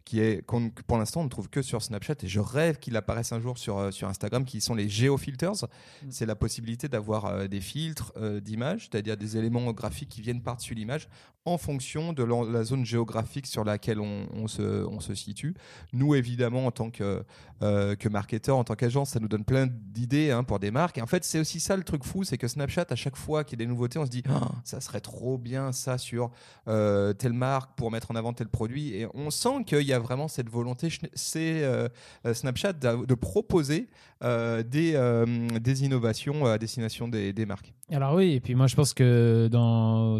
qui 0.05 0.19
est, 0.19 0.41
pour 0.41 0.97
l'instant, 0.97 1.21
on 1.21 1.25
ne 1.25 1.29
trouve 1.29 1.49
que 1.49 1.61
sur 1.61 1.81
Snapchat. 1.81 2.15
Et 2.23 2.27
je 2.27 2.39
rêve 2.39 2.79
qu'il 2.79 2.95
apparaisse 2.95 3.31
un 3.31 3.39
jour 3.39 3.57
sur, 3.57 3.93
sur 3.93 4.07
Instagram, 4.07 4.45
qui 4.45 4.61
sont 4.61 4.75
les 4.75 4.89
geofilters. 4.89 5.63
Mm. 6.03 6.07
C'est 6.09 6.25
la 6.25 6.35
possibilité 6.35 6.87
d'avoir 6.87 7.47
des 7.47 7.61
filtres 7.61 8.13
d'images, 8.41 8.89
c'est-à-dire 8.91 9.17
des 9.17 9.37
éléments 9.37 9.71
graphiques 9.71 10.09
qui 10.09 10.21
viennent 10.21 10.41
par-dessus 10.41 10.73
l'image 10.73 11.07
en 11.45 11.57
fonction 11.57 12.13
de 12.13 12.23
la, 12.23 12.63
zone 12.63 12.85
géographique 12.85 13.47
sur 13.47 13.63
laquelle 13.63 13.99
on, 13.99 14.47
se, 14.47 15.13
situe. 15.13 15.55
Nous, 15.91 16.15
évidemment, 16.15 16.65
en 16.67 16.71
tant 16.71 16.89
que, 16.89 17.23
que 17.59 18.09
marketeur, 18.09 18.57
en 18.57 18.63
tant 18.63 18.75
qu'agence, 18.75 19.11
ça 19.11 19.19
nous 19.19 19.27
donne 19.27 19.43
plein 19.43 19.67
d'idées 19.67 20.31
hein, 20.31 20.43
pour 20.43 20.59
des 20.59 20.71
marques. 20.71 20.97
Et 20.97 21.01
en 21.01 21.07
fait, 21.07 21.23
c'est 21.23 21.39
aussi 21.39 21.59
ça 21.59 21.75
le 21.75 21.83
truc 21.83 22.03
fou, 22.03 22.23
c'est 22.23 22.37
que 22.37 22.47
Snapchat, 22.47 22.85
à 22.89 22.95
chaque 22.95 23.15
fois 23.15 23.43
qu'il 23.43 23.59
y 23.59 23.63
a 23.63 23.65
des 23.65 23.69
nouveautés, 23.69 23.99
on 23.99 24.05
se 24.05 24.09
dit 24.09 24.23
ah, 24.29 24.51
ça 24.63 24.79
serait 24.81 25.01
trop 25.01 25.37
bien 25.37 25.71
ça 25.71 25.97
sur 25.97 26.31
euh, 26.67 27.13
telle 27.13 27.33
marque 27.33 27.75
pour 27.75 27.91
mettre 27.91 28.11
en 28.11 28.15
avant 28.15 28.33
tel 28.33 28.47
produit. 28.47 28.95
Et 28.95 29.07
on 29.13 29.29
sent 29.29 29.63
qu'il 29.65 29.81
y 29.81 29.93
a 29.93 29.99
vraiment 29.99 30.27
cette 30.27 30.49
volonté, 30.49 30.89
c'est 31.13 31.63
euh, 31.63 31.89
euh, 32.25 32.33
Snapchat 32.33 32.73
de, 32.73 33.13
proposer 33.15 33.89
des, 34.23 35.25
des 35.61 35.83
innovations 35.83 36.45
à 36.45 36.57
destination 36.57 37.07
des, 37.07 37.45
marques. 37.45 37.73
Alors 37.91 38.15
oui, 38.15 38.33
et 38.33 38.39
puis 38.39 38.55
moi 38.55 38.67
je 38.67 38.75
pense 38.75 38.93
que 38.93 39.49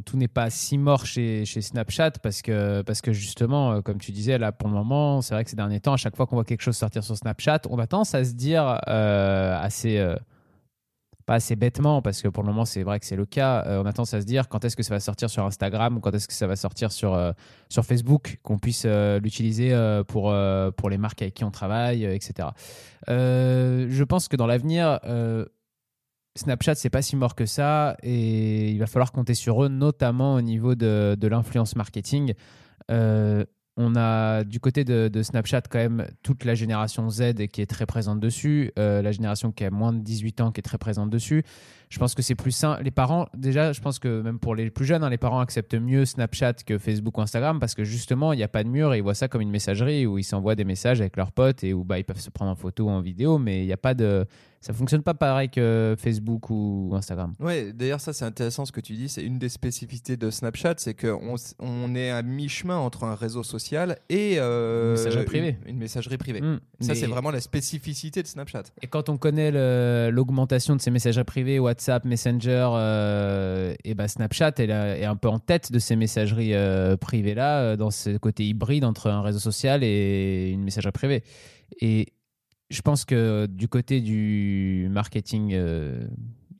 tout 0.05 0.17
n'est 0.17 0.27
pas 0.27 0.49
si 0.49 0.77
mort 0.77 1.05
chez, 1.05 1.45
Snapchat 1.45 2.11
parce 2.21 2.41
que, 2.41 2.81
parce 2.81 3.01
que 3.01 3.13
justement, 3.13 3.81
comme 3.81 3.99
tu 3.99 4.11
disais 4.11 4.37
là 4.37 4.51
pour 4.51 4.67
le 4.67 4.75
moment, 4.75 5.21
c'est 5.21 5.33
vrai 5.33 5.43
que 5.43 5.49
ces 5.49 5.55
derniers 5.55 5.79
temps, 5.79 5.93
à 5.93 5.97
chaque 5.97 6.15
fois 6.15 6.27
qu'on 6.27 6.35
voit 6.35 6.45
quelque 6.45 6.61
chose 6.61 6.75
sortir 6.75 7.03
sur 7.03 7.15
Snapchat, 7.15 7.61
on 7.69 7.79
a 7.79 7.87
tendance 7.87 8.13
à 8.13 8.23
se 8.23 8.33
dire 8.33 8.63
assez 8.87 9.99
pas 11.25 11.35
assez 11.35 11.55
bêtement, 11.55 12.01
parce 12.01 12.21
que 12.21 12.27
pour 12.27 12.43
le 12.43 12.49
moment, 12.49 12.65
c'est 12.65 12.83
vrai 12.83 12.99
que 12.99 13.05
c'est 13.05 13.15
le 13.15 13.25
cas. 13.25 13.63
Euh, 13.65 13.81
on 13.81 13.85
a 13.85 13.93
tendance 13.93 14.13
à 14.13 14.21
se 14.21 14.25
dire 14.25 14.49
quand 14.49 14.63
est-ce 14.65 14.75
que 14.75 14.83
ça 14.83 14.93
va 14.93 14.99
sortir 14.99 15.29
sur 15.29 15.45
Instagram 15.45 15.97
ou 15.97 15.99
quand 15.99 16.13
est-ce 16.13 16.27
que 16.27 16.33
ça 16.33 16.47
va 16.47 16.55
sortir 16.55 16.91
sur, 16.91 17.13
euh, 17.13 17.31
sur 17.69 17.85
Facebook, 17.85 18.39
qu'on 18.43 18.57
puisse 18.57 18.83
euh, 18.85 19.19
l'utiliser 19.19 19.73
pour, 20.07 20.33
pour 20.77 20.89
les 20.89 20.97
marques 20.97 21.21
avec 21.21 21.33
qui 21.33 21.43
on 21.43 21.51
travaille, 21.51 22.05
etc. 22.05 22.49
je 23.07 24.03
pense 24.03 24.27
que 24.27 24.35
dans 24.35 24.47
l'avenir, 24.47 24.99
Snapchat, 26.35 26.75
c'est 26.75 26.89
pas 26.89 27.01
si 27.01 27.15
mort 27.15 27.35
que 27.35 27.45
ça 27.45 27.95
et 28.01 28.71
il 28.71 28.79
va 28.79 28.87
falloir 28.87 29.11
compter 29.11 29.35
sur 29.35 29.63
eux, 29.63 29.69
notamment 29.69 30.35
au 30.35 30.41
niveau 30.41 30.75
de, 30.75 31.15
de 31.19 31.27
l'influence 31.27 31.75
marketing. 31.75 32.33
On 33.75 33.95
a 33.95 34.43
du 34.43 34.59
côté 34.59 34.83
de, 34.83 35.23
Snapchat 35.23 35.63
quand 35.69 35.79
même 35.79 36.07
toute 36.21 36.45
la 36.45 36.53
génération 36.53 37.09
Z 37.09 37.47
qui 37.51 37.61
est 37.61 37.65
très 37.65 37.87
présente 37.87 38.19
dessus, 38.19 38.71
euh, 38.77 39.01
la 39.01 39.11
génération 39.11 39.51
qui 39.51 39.63
a 39.65 39.71
moins 39.71 39.93
de 39.93 39.99
18 39.99 40.41
ans 40.41 40.51
qui 40.51 40.59
est 40.59 40.63
très 40.63 40.77
présente 40.77 41.09
dessus. 41.09 41.43
Je 41.93 41.99
pense 41.99 42.15
que 42.15 42.23
c'est 42.23 42.33
plus 42.33 42.49
simple. 42.51 42.81
Les 42.83 42.89
parents, 42.89 43.27
déjà, 43.37 43.71
je 43.71 43.79
pense 43.79 43.99
que 43.99 44.23
même 44.23 44.39
pour 44.39 44.55
les 44.55 44.71
plus 44.71 44.83
jeunes, 44.83 45.03
hein, 45.03 45.11
les 45.11 45.19
parents 45.19 45.41
acceptent 45.41 45.75
mieux 45.75 46.05
Snapchat 46.05 46.53
que 46.65 46.79
Facebook 46.79 47.19
ou 47.19 47.21
Instagram 47.21 47.59
parce 47.59 47.75
que 47.75 47.83
justement, 47.83 48.33
il 48.33 48.37
n'y 48.37 48.43
a 48.43 48.47
pas 48.47 48.63
de 48.63 48.69
mur 48.69 48.95
et 48.95 48.97
ils 48.97 49.03
voient 49.03 49.13
ça 49.13 49.27
comme 49.27 49.41
une 49.41 49.51
messagerie 49.51 50.07
où 50.07 50.17
ils 50.17 50.23
s'envoient 50.23 50.55
des 50.55 50.63
messages 50.63 51.01
avec 51.01 51.17
leurs 51.17 51.31
potes 51.31 51.63
et 51.63 51.71
où 51.71 51.83
bah, 51.83 51.99
ils 51.99 52.03
peuvent 52.03 52.19
se 52.19 52.31
prendre 52.31 52.49
en 52.49 52.55
photo 52.55 52.85
ou 52.85 52.89
en 52.89 52.99
vidéo, 53.01 53.37
mais 53.37 53.61
il 53.61 53.67
n'y 53.67 53.73
a 53.73 53.77
pas 53.77 53.93
de 53.93 54.25
ça 54.63 54.71
fonctionne 54.71 55.03
pas 55.03 55.13
pareil 55.13 55.49
que 55.49 55.93
Facebook 55.99 56.49
ou 56.49 56.93
Instagram. 56.95 57.33
Ouais, 57.41 57.73
d'ailleurs 57.73 57.99
ça 57.99 58.13
c'est 58.13 58.23
intéressant 58.23 58.65
ce 58.65 58.71
que 58.71 58.79
tu 58.79 58.93
dis, 58.93 59.09
c'est 59.09 59.21
une 59.21 59.37
des 59.37 59.49
spécificités 59.49 60.15
de 60.15 60.31
Snapchat, 60.31 60.75
c'est 60.77 60.93
qu'on 60.93 61.35
on 61.59 61.95
est 61.95 62.11
à 62.11 62.21
mi-chemin 62.21 62.77
entre 62.77 63.03
un 63.03 63.13
réseau 63.13 63.43
social 63.43 63.97
et 64.07 64.35
euh, 64.37 64.95
une 64.95 65.03
messagerie 65.03 65.25
privée. 65.25 65.57
Une, 65.65 65.77
messagerie 65.77 66.17
privée. 66.17 66.39
Mmh. 66.39 66.59
ça 66.79 66.95
c'est 66.95 67.07
vraiment 67.07 67.29
la 67.29 67.41
spécificité 67.41 68.23
de 68.23 68.27
Snapchat. 68.27 68.63
Et 68.81 68.87
quand 68.87 69.09
on 69.09 69.17
connaît 69.17 69.51
l'augmentation 70.11 70.77
de 70.77 70.81
ces 70.81 70.91
messageries 70.91 71.25
privées, 71.25 71.59
WhatsApp, 71.59 71.82
Messenger, 72.05 72.69
euh, 72.73 73.73
et 73.83 73.93
bah 73.93 74.07
Snapchat 74.07 74.53
elle 74.57 74.71
est 74.71 75.05
un 75.05 75.15
peu 75.15 75.27
en 75.27 75.39
tête 75.39 75.71
de 75.71 75.79
ces 75.79 75.95
messageries 75.95 76.53
euh, 76.53 76.97
privées 76.97 77.35
là, 77.35 77.61
euh, 77.61 77.75
dans 77.75 77.91
ce 77.91 78.17
côté 78.17 78.45
hybride 78.45 78.85
entre 78.85 79.09
un 79.09 79.21
réseau 79.21 79.39
social 79.39 79.83
et 79.83 80.49
une 80.51 80.63
messagerie 80.63 80.91
privée. 80.91 81.23
Et 81.81 82.13
je 82.69 82.81
pense 82.81 83.05
que 83.05 83.45
du 83.45 83.67
côté 83.67 84.01
du 84.01 84.87
marketing, 84.91 85.51
euh, 85.53 86.07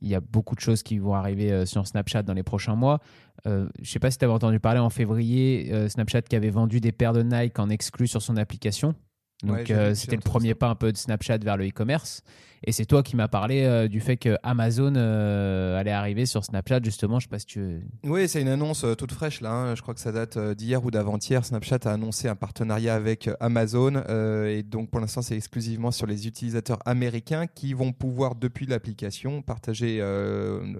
il 0.00 0.08
y 0.08 0.14
a 0.14 0.20
beaucoup 0.20 0.54
de 0.54 0.60
choses 0.60 0.82
qui 0.82 0.98
vont 0.98 1.14
arriver 1.14 1.50
euh, 1.50 1.66
sur 1.66 1.86
Snapchat 1.86 2.22
dans 2.22 2.34
les 2.34 2.42
prochains 2.42 2.76
mois. 2.76 3.00
Euh, 3.46 3.68
je 3.82 3.90
sais 3.90 3.98
pas 3.98 4.10
si 4.10 4.18
tu 4.18 4.24
avais 4.24 4.34
entendu 4.34 4.60
parler 4.60 4.80
en 4.80 4.90
février, 4.90 5.70
euh, 5.72 5.88
Snapchat 5.88 6.22
qui 6.22 6.36
avait 6.36 6.50
vendu 6.50 6.80
des 6.80 6.92
paires 6.92 7.12
de 7.12 7.22
Nike 7.22 7.58
en 7.58 7.70
exclu 7.70 8.06
sur 8.06 8.22
son 8.22 8.36
application. 8.36 8.94
Donc 9.42 9.70
euh, 9.70 9.94
c'était 9.94 10.16
le 10.16 10.22
premier 10.22 10.50
ça. 10.50 10.54
pas 10.54 10.68
un 10.68 10.74
peu 10.74 10.92
de 10.92 10.96
Snapchat 10.96 11.38
vers 11.38 11.56
le 11.56 11.66
e-commerce. 11.66 12.22
Et 12.66 12.72
c'est 12.72 12.86
toi 12.86 13.02
qui 13.02 13.14
m'as 13.14 13.28
parlé 13.28 13.64
euh, 13.64 13.88
du 13.88 14.00
fait 14.00 14.16
que 14.16 14.38
Amazon 14.42 14.94
euh, 14.96 15.78
allait 15.78 15.90
arriver 15.90 16.24
sur 16.24 16.44
Snapchat 16.44 16.80
justement. 16.82 17.20
Je 17.20 17.24
sais 17.24 17.28
pas 17.28 17.38
si 17.38 17.44
tu 17.44 17.82
Oui, 18.04 18.26
c'est 18.26 18.40
une 18.40 18.48
annonce 18.48 18.84
euh, 18.84 18.94
toute 18.94 19.12
fraîche 19.12 19.42
là. 19.42 19.52
hein. 19.52 19.74
Je 19.74 19.82
crois 19.82 19.92
que 19.92 20.00
ça 20.00 20.12
date 20.12 20.38
d'hier 20.38 20.82
ou 20.82 20.90
d'avant-hier. 20.90 21.44
Snapchat 21.44 21.80
a 21.84 21.92
annoncé 21.92 22.26
un 22.26 22.36
partenariat 22.36 22.94
avec 22.94 23.28
Amazon 23.38 24.02
et 24.46 24.62
donc 24.62 24.90
pour 24.90 25.00
l'instant 25.00 25.20
c'est 25.20 25.36
exclusivement 25.36 25.90
sur 25.90 26.06
les 26.06 26.26
utilisateurs 26.26 26.78
américains 26.86 27.46
qui 27.46 27.74
vont 27.74 27.92
pouvoir 27.92 28.34
depuis 28.34 28.64
l'application 28.64 29.42
partager 29.42 30.02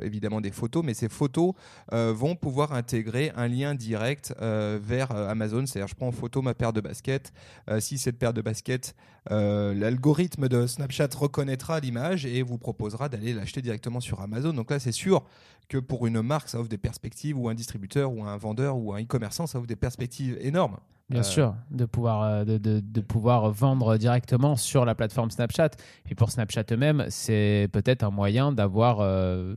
évidemment 0.00 0.40
des 0.40 0.50
photos, 0.50 0.82
mais 0.84 0.94
ces 0.94 1.08
photos 1.08 1.52
vont 1.90 2.36
pouvoir 2.36 2.72
intégrer 2.72 3.32
un 3.36 3.48
lien 3.48 3.74
direct 3.74 4.34
vers 4.40 5.10
Amazon. 5.10 5.66
C'est-à-dire 5.66 5.88
je 5.88 5.94
prends 5.94 6.08
en 6.08 6.12
photo 6.12 6.42
ma 6.42 6.54
paire 6.54 6.72
de 6.72 6.80
baskets. 6.80 7.32
Si 7.80 7.98
cette 7.98 8.18
paire 8.18 8.32
de 8.32 8.42
baskets, 8.42 8.94
l'algorithme 9.30 10.48
de 10.48 10.66
Snapchat 10.66 11.08
reconnaîtra 11.16 11.73
l'image 11.80 12.26
et 12.26 12.42
vous 12.42 12.58
proposera 12.58 13.08
d'aller 13.08 13.32
l'acheter 13.32 13.62
directement 13.62 14.00
sur 14.00 14.20
Amazon. 14.20 14.52
Donc 14.52 14.70
là 14.70 14.78
c'est 14.78 14.92
sûr 14.92 15.22
que 15.68 15.78
pour 15.78 16.06
une 16.06 16.20
marque, 16.20 16.48
ça 16.48 16.58
offre 16.60 16.68
des 16.68 16.76
perspectives, 16.78 17.38
ou 17.38 17.48
un 17.48 17.54
distributeur, 17.54 18.12
ou 18.12 18.22
un 18.24 18.36
vendeur, 18.36 18.76
ou 18.76 18.92
un 18.92 19.00
e-commerçant, 19.02 19.46
ça 19.46 19.58
offre 19.58 19.66
des 19.66 19.76
perspectives 19.76 20.36
énormes. 20.40 20.76
Bien 21.10 21.20
Euh, 21.20 21.22
sûr, 21.22 21.54
de 21.70 21.84
pouvoir, 21.86 22.22
euh, 22.22 22.44
de, 22.44 22.56
de- 22.58 22.80
de 22.80 23.00
pouvoir 23.00 23.50
vendre 23.50 23.96
directement 23.96 24.56
sur 24.56 24.84
la 24.84 24.94
plateforme 24.94 25.30
Snapchat. 25.30 25.70
Puis 26.04 26.14
pour 26.14 26.30
Snapchat 26.30 26.64
eux-mêmes, 26.72 27.06
c'est 27.08 27.68
peut-être 27.72 28.02
un 28.04 28.10
moyen 28.10 28.52
d'avoir 28.52 29.00
euh, 29.00 29.56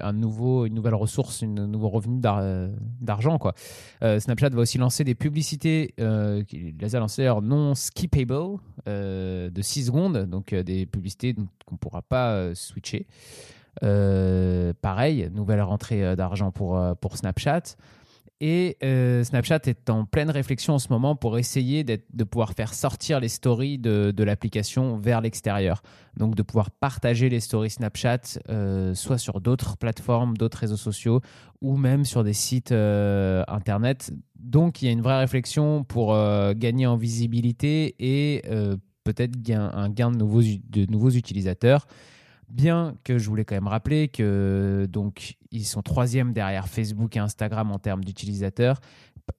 un 0.00 0.12
nouveau, 0.12 0.66
une 0.66 0.74
nouvelle 0.74 0.94
ressource, 0.94 1.42
un 1.44 1.46
nouveau 1.46 1.88
revenu 1.88 2.18
d'ar- 2.20 2.68
d'argent. 3.00 3.38
quoi. 3.38 3.54
Euh, 4.02 4.18
Snapchat 4.18 4.48
va 4.50 4.60
aussi 4.60 4.76
lancer 4.78 5.04
des 5.04 5.14
publicités, 5.14 5.94
qui 6.48 6.74
les 6.78 6.96
a 6.96 6.98
lancées 6.98 7.32
non 7.42 7.76
skippable, 7.76 8.58
euh, 8.88 9.50
de 9.50 9.62
6 9.62 9.86
secondes, 9.86 10.26
donc 10.26 10.52
euh, 10.52 10.62
des 10.62 10.86
publicités 10.86 11.34
qu'on 11.34 11.74
ne 11.74 11.78
pourra 11.78 12.02
pas 12.02 12.32
euh, 12.32 12.54
switcher. 12.54 13.06
Pareil, 13.80 15.30
nouvelle 15.34 15.60
rentrée 15.62 16.14
d'argent 16.16 16.52
pour 16.52 17.16
Snapchat. 17.16 17.76
Et 18.40 18.76
euh, 18.82 19.22
Snapchat 19.22 19.60
est 19.66 19.88
en 19.88 20.04
pleine 20.04 20.28
réflexion 20.28 20.74
en 20.74 20.78
ce 20.78 20.88
moment 20.88 21.14
pour 21.14 21.38
essayer 21.38 21.84
de 21.84 22.24
pouvoir 22.24 22.52
faire 22.52 22.74
sortir 22.74 23.20
les 23.20 23.28
stories 23.28 23.78
de, 23.78 24.24
l'application 24.24 24.96
vers 24.98 25.20
l'extérieur. 25.20 25.82
Donc 26.16 26.34
de 26.34 26.42
pouvoir 26.42 26.70
partager 26.70 27.28
les 27.28 27.40
stories 27.40 27.70
Snapchat 27.70 28.38
euh, 28.48 28.94
soit 28.94 29.18
sur 29.18 29.40
d'autres 29.40 29.76
plateformes, 29.76 30.36
d'autres 30.36 30.58
réseaux 30.58 30.76
sociaux 30.76 31.20
ou 31.60 31.76
même 31.76 32.04
sur 32.04 32.24
des 32.24 32.32
sites 32.32 32.72
euh, 32.72 33.44
internet. 33.46 34.12
Donc 34.36 34.82
il 34.82 34.86
y 34.86 34.88
a 34.88 34.92
une 34.92 35.02
vraie 35.02 35.20
réflexion 35.20 35.84
pour 35.84 36.14
gagner 36.54 36.86
en 36.86 36.96
visibilité 36.96 37.94
et 37.98 38.42
peut-être 39.04 39.38
un 39.50 39.88
gain 39.88 40.10
de 40.10 40.90
nouveaux 40.90 41.10
utilisateurs. 41.10 41.86
Bien 42.48 42.96
que 43.04 43.18
je 43.18 43.28
voulais 43.28 43.44
quand 43.44 43.54
même 43.54 43.68
rappeler 43.68 44.08
que 44.08 44.86
donc 44.90 45.36
ils 45.50 45.64
sont 45.64 45.82
troisième 45.82 46.32
derrière 46.32 46.68
Facebook 46.68 47.16
et 47.16 47.20
Instagram 47.20 47.70
en 47.72 47.78
termes 47.78 48.04
d'utilisateurs. 48.04 48.80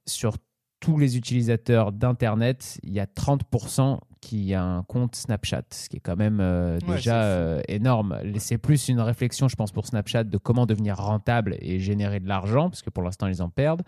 Sur 0.06 0.38
tous 0.80 0.98
les 0.98 1.18
utilisateurs 1.18 1.92
d'Internet, 1.92 2.80
il 2.84 2.94
y 2.94 3.00
a 3.00 3.06
30% 3.06 4.00
qui 4.22 4.54
a 4.54 4.64
un 4.64 4.84
compte 4.84 5.16
Snapchat, 5.16 5.64
ce 5.72 5.90
qui 5.90 5.98
est 5.98 6.00
quand 6.00 6.16
même 6.16 6.40
euh, 6.42 6.80
Ouais, 6.88 6.96
déjà 6.96 7.24
euh, 7.24 7.62
énorme. 7.68 8.20
C'est 8.38 8.58
plus 8.58 8.88
une 8.88 9.00
réflexion, 9.00 9.48
je 9.48 9.56
pense, 9.56 9.72
pour 9.72 9.86
Snapchat 9.86 10.24
de 10.26 10.38
comment 10.38 10.66
devenir 10.66 10.98
rentable 10.98 11.58
et 11.60 11.80
générer 11.80 12.20
de 12.20 12.28
l'argent, 12.28 12.70
parce 12.70 12.82
que 12.82 12.90
pour 12.90 13.04
l'instant, 13.04 13.28
ils 13.28 13.42
en 13.42 13.50
perdent, 13.50 13.84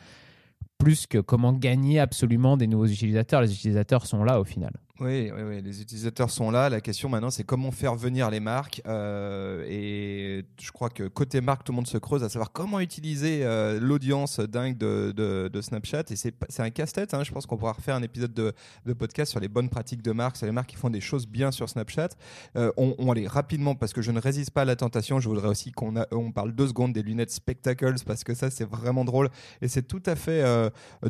plus 0.78 1.08
que 1.08 1.18
comment 1.18 1.54
gagner 1.54 2.00
absolument 2.00 2.56
des 2.56 2.68
nouveaux 2.68 2.86
utilisateurs. 2.86 3.42
Les 3.42 3.54
utilisateurs 3.54 4.06
sont 4.06 4.24
là 4.24 4.40
au 4.40 4.44
final. 4.44 4.72
Oui, 5.00 5.30
oui, 5.32 5.62
les 5.62 5.80
utilisateurs 5.80 6.32
sont 6.32 6.50
là. 6.50 6.70
La 6.70 6.82
question 6.82 7.08
maintenant, 7.08 7.30
c'est 7.30 7.44
comment 7.44 7.70
faire 7.70 7.94
venir 7.94 8.32
les 8.32 8.39
marques. 8.39 8.82
Euh, 8.88 9.63
et 9.70 10.44
je 10.60 10.72
crois 10.72 10.89
que 10.89 11.04
côté 11.08 11.39
marque, 11.39 11.63
tout 11.63 11.72
le 11.72 11.75
monde 11.75 11.86
se 11.86 12.00
creuse 12.00 12.24
à 12.24 12.30
savoir 12.30 12.51
comment 12.51 12.80
utiliser 12.80 13.42
euh, 13.44 13.80
l'audience 13.80 14.39
dingue 14.39 14.75
de, 14.75 15.13
de- 15.16 15.62
Snapchat. 15.62 16.06
Et 16.10 16.16
c'est 16.16 16.34
un 16.60 16.72
casse-tête. 16.72 17.13
hein. 17.13 17.24
Je 17.24 17.32
pense 17.32 17.46
qu'on 17.46 17.58
pourra 17.58 17.74
refaire 17.74 17.94
un 17.96 18.01
épisode 18.01 18.34
de, 18.34 18.54
de 18.88 18.94
podcast 18.94 19.30
sur 19.30 19.39
les 19.39 19.48
bonnes 19.48 19.70
pratiques 19.70 20.01
de 20.01 20.12
marque, 20.13 20.36
sur 20.36 20.48
les 20.48 20.51
marques 20.51 20.70
qui 20.70 20.77
font 20.77 20.89
des 20.89 21.01
choses 21.01 21.27
bien 21.27 21.51
sur 21.51 21.70
Snapchat. 21.70 22.10
Euh, 22.55 22.72
on, 22.75 22.96
on 22.98 23.12
allait 23.12 23.27
rapidement, 23.27 23.75
parce 23.75 23.94
que 23.94 24.01
je 24.01 24.10
ne 24.10 24.20
résiste 24.20 24.50
pas 24.50 24.64
à 24.64 24.66
la 24.66 24.75
tentation. 24.75 25.20
Je 25.20 25.29
voudrais 25.29 25.50
aussi 25.50 25.72
qu'on 25.72 25.94
on 26.12 26.31
parle 26.31 26.53
deux 26.53 26.70
secondes 26.70 26.94
des 26.94 27.03
lunettes 27.03 27.29
Spectacles, 27.31 27.94
parce 28.03 28.24
que 28.24 28.33
ça, 28.33 28.50
c'est 28.50 28.68
vraiment 28.68 29.05
drôle. 29.05 29.29
Et 29.62 29.68
c'est 29.68 29.83
tout 29.83 30.01
à 30.07 30.16
fait 30.16 30.44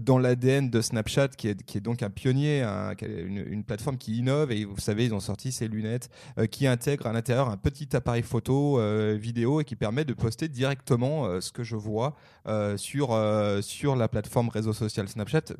dans 0.01 0.17
l'ADN 0.19 0.69
de 0.69 0.81
Snapchat, 0.81 1.29
qui 1.29 1.47
est, 1.47 1.63
qui 1.63 1.77
est 1.77 1.81
donc 1.81 2.03
un 2.03 2.09
pionnier, 2.09 2.67
est 2.99 3.03
une, 3.05 3.37
une 3.37 3.63
plateforme 3.63 3.76
qui 3.97 4.17
innove. 4.17 4.51
Et 4.51 4.65
vous 4.65 4.79
savez, 4.79 5.05
ils 5.05 5.13
ont 5.13 5.19
sorti 5.19 5.51
ces 5.51 5.67
lunettes 5.67 6.09
euh, 6.37 6.47
qui 6.47 6.67
intègrent 6.67 7.07
à 7.07 7.13
l'intérieur 7.13 7.49
un 7.49 7.57
petit 7.57 7.95
appareil 7.95 8.23
photo, 8.23 8.79
euh, 8.79 9.17
vidéo, 9.19 9.61
et 9.61 9.63
qui 9.63 9.75
permet 9.75 10.05
de 10.05 10.13
poster 10.13 10.47
directement 10.47 11.25
euh, 11.25 11.41
ce 11.41 11.51
que 11.51 11.63
je 11.63 11.75
vois 11.75 12.15
sur, 12.77 13.09
sur 13.61 13.95
la 13.95 14.07
plateforme 14.07 14.49
réseau 14.49 14.73
social 14.73 15.07
Snapchat. 15.07 15.53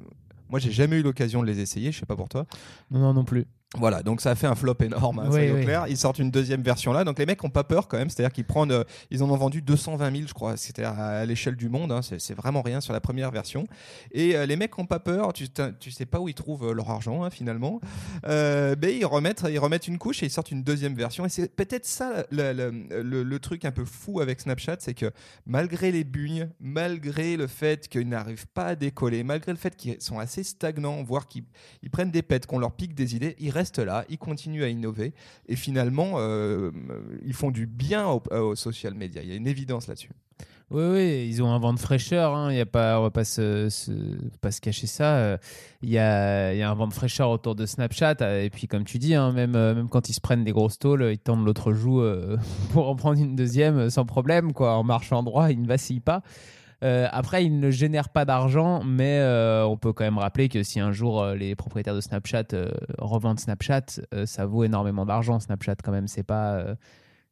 Moi, 0.49 0.59
j'ai 0.59 0.71
jamais 0.71 0.97
eu 0.97 1.03
l'occasion 1.03 1.41
de 1.41 1.47
les 1.47 1.59
essayer, 1.59 1.91
je 1.91 1.99
sais 1.99 2.05
pas 2.05 2.15
pour 2.15 2.29
toi. 2.29 2.45
Non, 2.91 2.99
non, 2.99 3.13
non 3.13 3.25
plus. 3.25 3.45
Voilà, 3.75 4.01
donc 4.01 4.21
ça 4.21 4.31
a 4.31 4.35
fait 4.35 4.47
un 4.47 4.55
flop 4.55 4.75
énorme, 4.81 5.19
hein, 5.19 5.23
Oui, 5.25 5.31
soyons 5.33 5.55
oui. 5.55 5.63
clairs. 5.65 5.87
Ils 5.89 5.97
sortent 5.97 6.19
une 6.19 6.31
deuxième 6.31 6.61
version 6.61 6.93
là, 6.93 7.03
donc 7.03 7.19
les 7.19 7.25
mecs 7.25 7.43
ont 7.43 7.49
pas 7.49 7.65
peur 7.65 7.89
quand 7.89 7.97
même, 7.97 8.09
c'est-à-dire 8.09 8.31
qu'ils 8.31 8.45
prennent, 8.45 8.71
euh, 8.71 8.85
ils 9.11 9.21
en 9.23 9.29
ont 9.29 9.35
vendu 9.35 9.61
220 9.61 10.09
000, 10.15 10.27
je 10.27 10.33
crois, 10.33 10.55
c'était 10.55 10.85
à, 10.85 10.93
à 10.93 11.25
l'échelle 11.25 11.57
du 11.57 11.67
monde, 11.67 11.91
hein, 11.91 11.99
c'est 12.01 12.33
vraiment 12.33 12.61
rien 12.61 12.79
sur 12.79 12.93
la 12.93 13.01
première 13.01 13.29
version. 13.29 13.67
Et 14.13 14.37
euh, 14.37 14.45
les 14.45 14.55
mecs 14.55 14.79
ont 14.79 14.85
pas 14.85 14.99
peur, 15.01 15.33
tu, 15.33 15.47
tu 15.81 15.91
sais 15.91 16.05
pas 16.05 16.21
où 16.21 16.29
ils 16.29 16.33
trouvent 16.33 16.69
euh, 16.69 16.73
leur 16.73 16.89
argent 16.89 17.23
hein, 17.25 17.29
finalement, 17.29 17.81
euh, 18.25 18.73
mais 18.81 18.95
ils 18.95 19.05
remettent, 19.05 19.43
ils 19.49 19.59
remettent 19.59 19.89
une 19.89 19.97
couche 19.97 20.23
et 20.23 20.27
ils 20.27 20.31
sortent 20.31 20.51
une 20.51 20.63
deuxième 20.63 20.95
version. 20.95 21.25
Et 21.25 21.29
c'est 21.29 21.53
peut-être 21.53 21.85
ça 21.85 22.25
le, 22.31 22.53
le- 22.53 23.01
le- 23.03 23.23
le 23.23 23.39
truc 23.39 23.65
un 23.65 23.71
peu 23.71 23.83
fou 23.83 24.21
avec 24.21 24.39
Snapchat, 24.39 24.77
c'est 24.79 24.93
que 24.93 25.11
malgré 25.45 25.91
les 25.91 26.05
bugnes, 26.05 26.47
malgré 26.61 27.35
le 27.35 27.47
fait 27.47 27.89
qu'ils 27.89 28.07
n'arrivent 28.07 28.47
pas 28.47 28.67
à 28.67 28.75
décoller, 28.75 29.25
malgré 29.25 29.51
le 29.51 29.57
fait 29.57 29.75
qu'ils 29.75 30.01
sont 30.01 30.19
assez 30.19 30.43
stagnants, 30.43 31.03
voire 31.03 31.27
qu'ils 31.27 31.43
ils 31.83 31.89
prennent 31.89 32.11
des 32.11 32.21
pets, 32.21 32.45
qu'on 32.45 32.59
leur 32.59 32.71
pique 32.71 32.95
des 32.95 33.13
idées, 33.17 33.35
ils 33.39 33.56
restent 33.57 33.79
là, 33.79 34.05
ils 34.09 34.17
continuent 34.17 34.63
à 34.63 34.69
innover 34.69 35.13
et 35.49 35.55
finalement 35.55 36.13
euh, 36.15 36.71
ils 37.25 37.33
font 37.33 37.51
du 37.51 37.65
bien 37.67 38.07
au, 38.07 38.21
au 38.31 38.55
social 38.55 38.93
media. 38.93 39.21
Il 39.23 39.29
y 39.29 39.33
a 39.33 39.35
une 39.35 39.47
évidence 39.47 39.87
là-dessus. 39.87 40.11
Oui, 40.69 40.83
oui, 40.83 41.27
ils 41.29 41.41
ont 41.41 41.49
un 41.49 41.59
vent 41.59 41.73
de 41.73 41.79
fraîcheur. 41.79 42.35
Hein. 42.35 42.51
Il 42.51 42.57
y 42.57 42.61
a 42.61 42.65
pas, 42.65 42.99
on 42.99 43.03
va 43.03 43.09
pas 43.09 43.23
se, 43.23 43.69
pas 44.41 44.51
se 44.51 44.59
cacher 44.59 44.85
ça. 44.85 45.15
Euh, 45.15 45.37
Il 45.81 45.89
y 45.89 45.97
a, 45.97 46.53
il 46.53 46.59
y 46.59 46.61
a 46.61 46.69
un 46.69 46.75
vent 46.75 46.87
de 46.89 46.93
fraîcheur 46.93 47.29
autour 47.29 47.55
de 47.55 47.65
Snapchat. 47.65 48.17
euh, 48.19 48.43
Et 48.43 48.49
puis, 48.49 48.67
comme 48.67 48.83
tu 48.83 48.97
dis, 48.99 49.15
hein, 49.15 49.31
même, 49.31 49.51
même 49.51 49.87
quand 49.87 50.09
ils 50.09 50.13
se 50.13 50.19
prennent 50.19 50.43
des 50.43 50.51
grosses 50.51 50.77
tôles, 50.77 51.03
ils 51.09 51.19
tendent 51.19 51.45
l'autre 51.45 51.71
joue 51.71 52.03
pour 52.73 52.89
en 52.89 52.97
prendre 52.97 53.17
une 53.17 53.37
deuxième 53.37 53.89
sans 53.89 54.05
problème, 54.05 54.51
quoi. 54.51 54.73
En 54.75 54.83
marchant 54.83 55.23
droit, 55.23 55.51
ils 55.51 55.61
ne 55.61 55.67
vacillent 55.67 56.01
pas. 56.01 56.21
Euh, 56.83 57.07
après, 57.11 57.43
ils 57.43 57.59
ne 57.59 57.71
génèrent 57.71 58.09
pas 58.09 58.25
d'argent, 58.25 58.83
mais 58.83 59.19
euh, 59.19 59.65
on 59.65 59.77
peut 59.77 59.93
quand 59.93 60.03
même 60.03 60.19
rappeler 60.19 60.47
que 60.47 60.61
si 60.63 60.79
un 60.79 60.91
jour 60.91 61.21
euh, 61.21 61.35
les 61.35 61.55
propriétaires 61.55 61.95
de 61.95 62.01
Snapchat 62.01 62.45
revendent 62.99 63.39
Snapchat, 63.39 63.85
ça 64.25 64.45
vaut 64.45 64.63
énormément 64.63 65.05
d'argent. 65.05 65.39
Snapchat, 65.39 65.75
quand 65.83 65.91
même, 65.91 66.07
c'est 66.07 66.23
pas, 66.23 66.63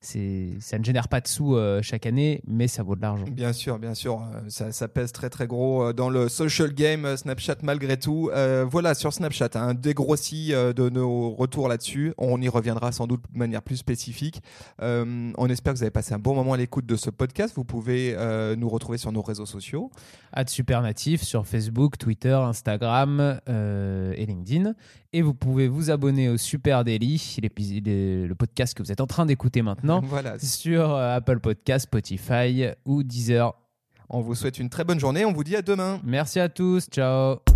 ça 0.01 0.77
ne 0.77 0.83
génère 0.83 1.07
pas 1.07 1.19
de 1.19 1.27
sous 1.27 1.55
euh, 1.55 1.81
chaque 1.81 2.05
année, 2.05 2.41
mais 2.47 2.67
ça 2.67 2.83
vaut 2.83 2.95
de 2.95 3.01
l'argent. 3.01 3.25
Bien 3.31 3.53
sûr, 3.53 3.79
bien 3.79 3.95
sûr, 3.95 4.21
euh, 4.21 4.41
ça, 4.49 4.71
ça 4.71 4.87
pèse 4.87 5.11
très 5.11 5.29
très 5.31 5.47
gros 5.47 5.83
euh, 5.83 5.93
dans 5.93 6.09
le 6.09 6.29
social 6.29 6.73
game 6.73 7.17
Snapchat 7.17 7.55
malgré 7.63 7.97
tout. 7.97 8.29
Euh, 8.33 8.65
voilà, 8.69 8.93
sur 8.93 9.11
Snapchat, 9.13 9.49
un 9.55 9.73
dégrossi 9.73 10.53
euh, 10.53 10.73
de 10.73 10.89
nos 10.89 11.31
retours 11.31 11.67
là-dessus. 11.67 12.13
On 12.17 12.39
y 12.41 12.49
reviendra 12.49 12.91
sans 12.91 13.07
doute 13.07 13.23
de 13.33 13.37
manière 13.39 13.63
plus 13.63 13.77
spécifique. 13.77 14.41
Euh, 14.81 15.31
on 15.37 15.47
espère 15.47 15.73
que 15.73 15.79
vous 15.79 15.83
avez 15.83 15.91
passé 15.91 16.13
un 16.13 16.19
bon 16.19 16.35
moment 16.35 16.53
à 16.53 16.57
l'écoute 16.57 16.85
de 16.85 16.95
ce 16.95 17.09
podcast. 17.09 17.53
Vous 17.55 17.65
pouvez 17.65 18.15
nous 18.57 18.69
retrouver 18.69 18.97
sur 18.97 19.11
nos 19.11 19.21
réseaux 19.21 19.45
sociaux. 19.45 19.89
Ad 20.31 20.49
Supernatif 20.49 21.23
sur 21.23 21.47
Facebook, 21.47 21.97
Twitter, 21.97 22.33
Instagram 22.33 23.39
et 23.47 24.25
LinkedIn. 24.25 24.73
Et 25.17 25.21
vous 25.21 25.33
pouvez 25.33 25.69
vous 25.69 25.91
abonner 25.91 26.27
au 26.27 26.35
Super 26.35 26.83
Daily, 26.83 27.37
le 27.41 28.33
podcast 28.33 28.73
que 28.73 28.83
vous 28.83 28.91
êtes 28.91 28.99
en 28.99 29.07
train 29.07 29.25
d'écouter 29.25 29.61
maintenant, 29.61 30.01
Voilà, 30.03 30.37
sur 30.39 30.93
euh, 30.93 31.15
Apple 31.15 31.39
Podcast, 31.39 31.85
Spotify 31.85 32.65
ou 32.83 33.01
Deezer. 33.01 33.53
on 34.09 34.19
vous 34.19 34.35
souhaite 34.35 34.59
une 34.59 34.69
très 34.69 34.83
bonne 34.83 34.99
journée. 34.99 35.23
On 35.23 35.31
vous 35.31 35.45
dit 35.45 35.55
à 35.55 35.61
demain. 35.61 36.01
Merci 36.03 36.41
à 36.41 36.49
tous, 36.49 36.87
ciao 36.91 37.54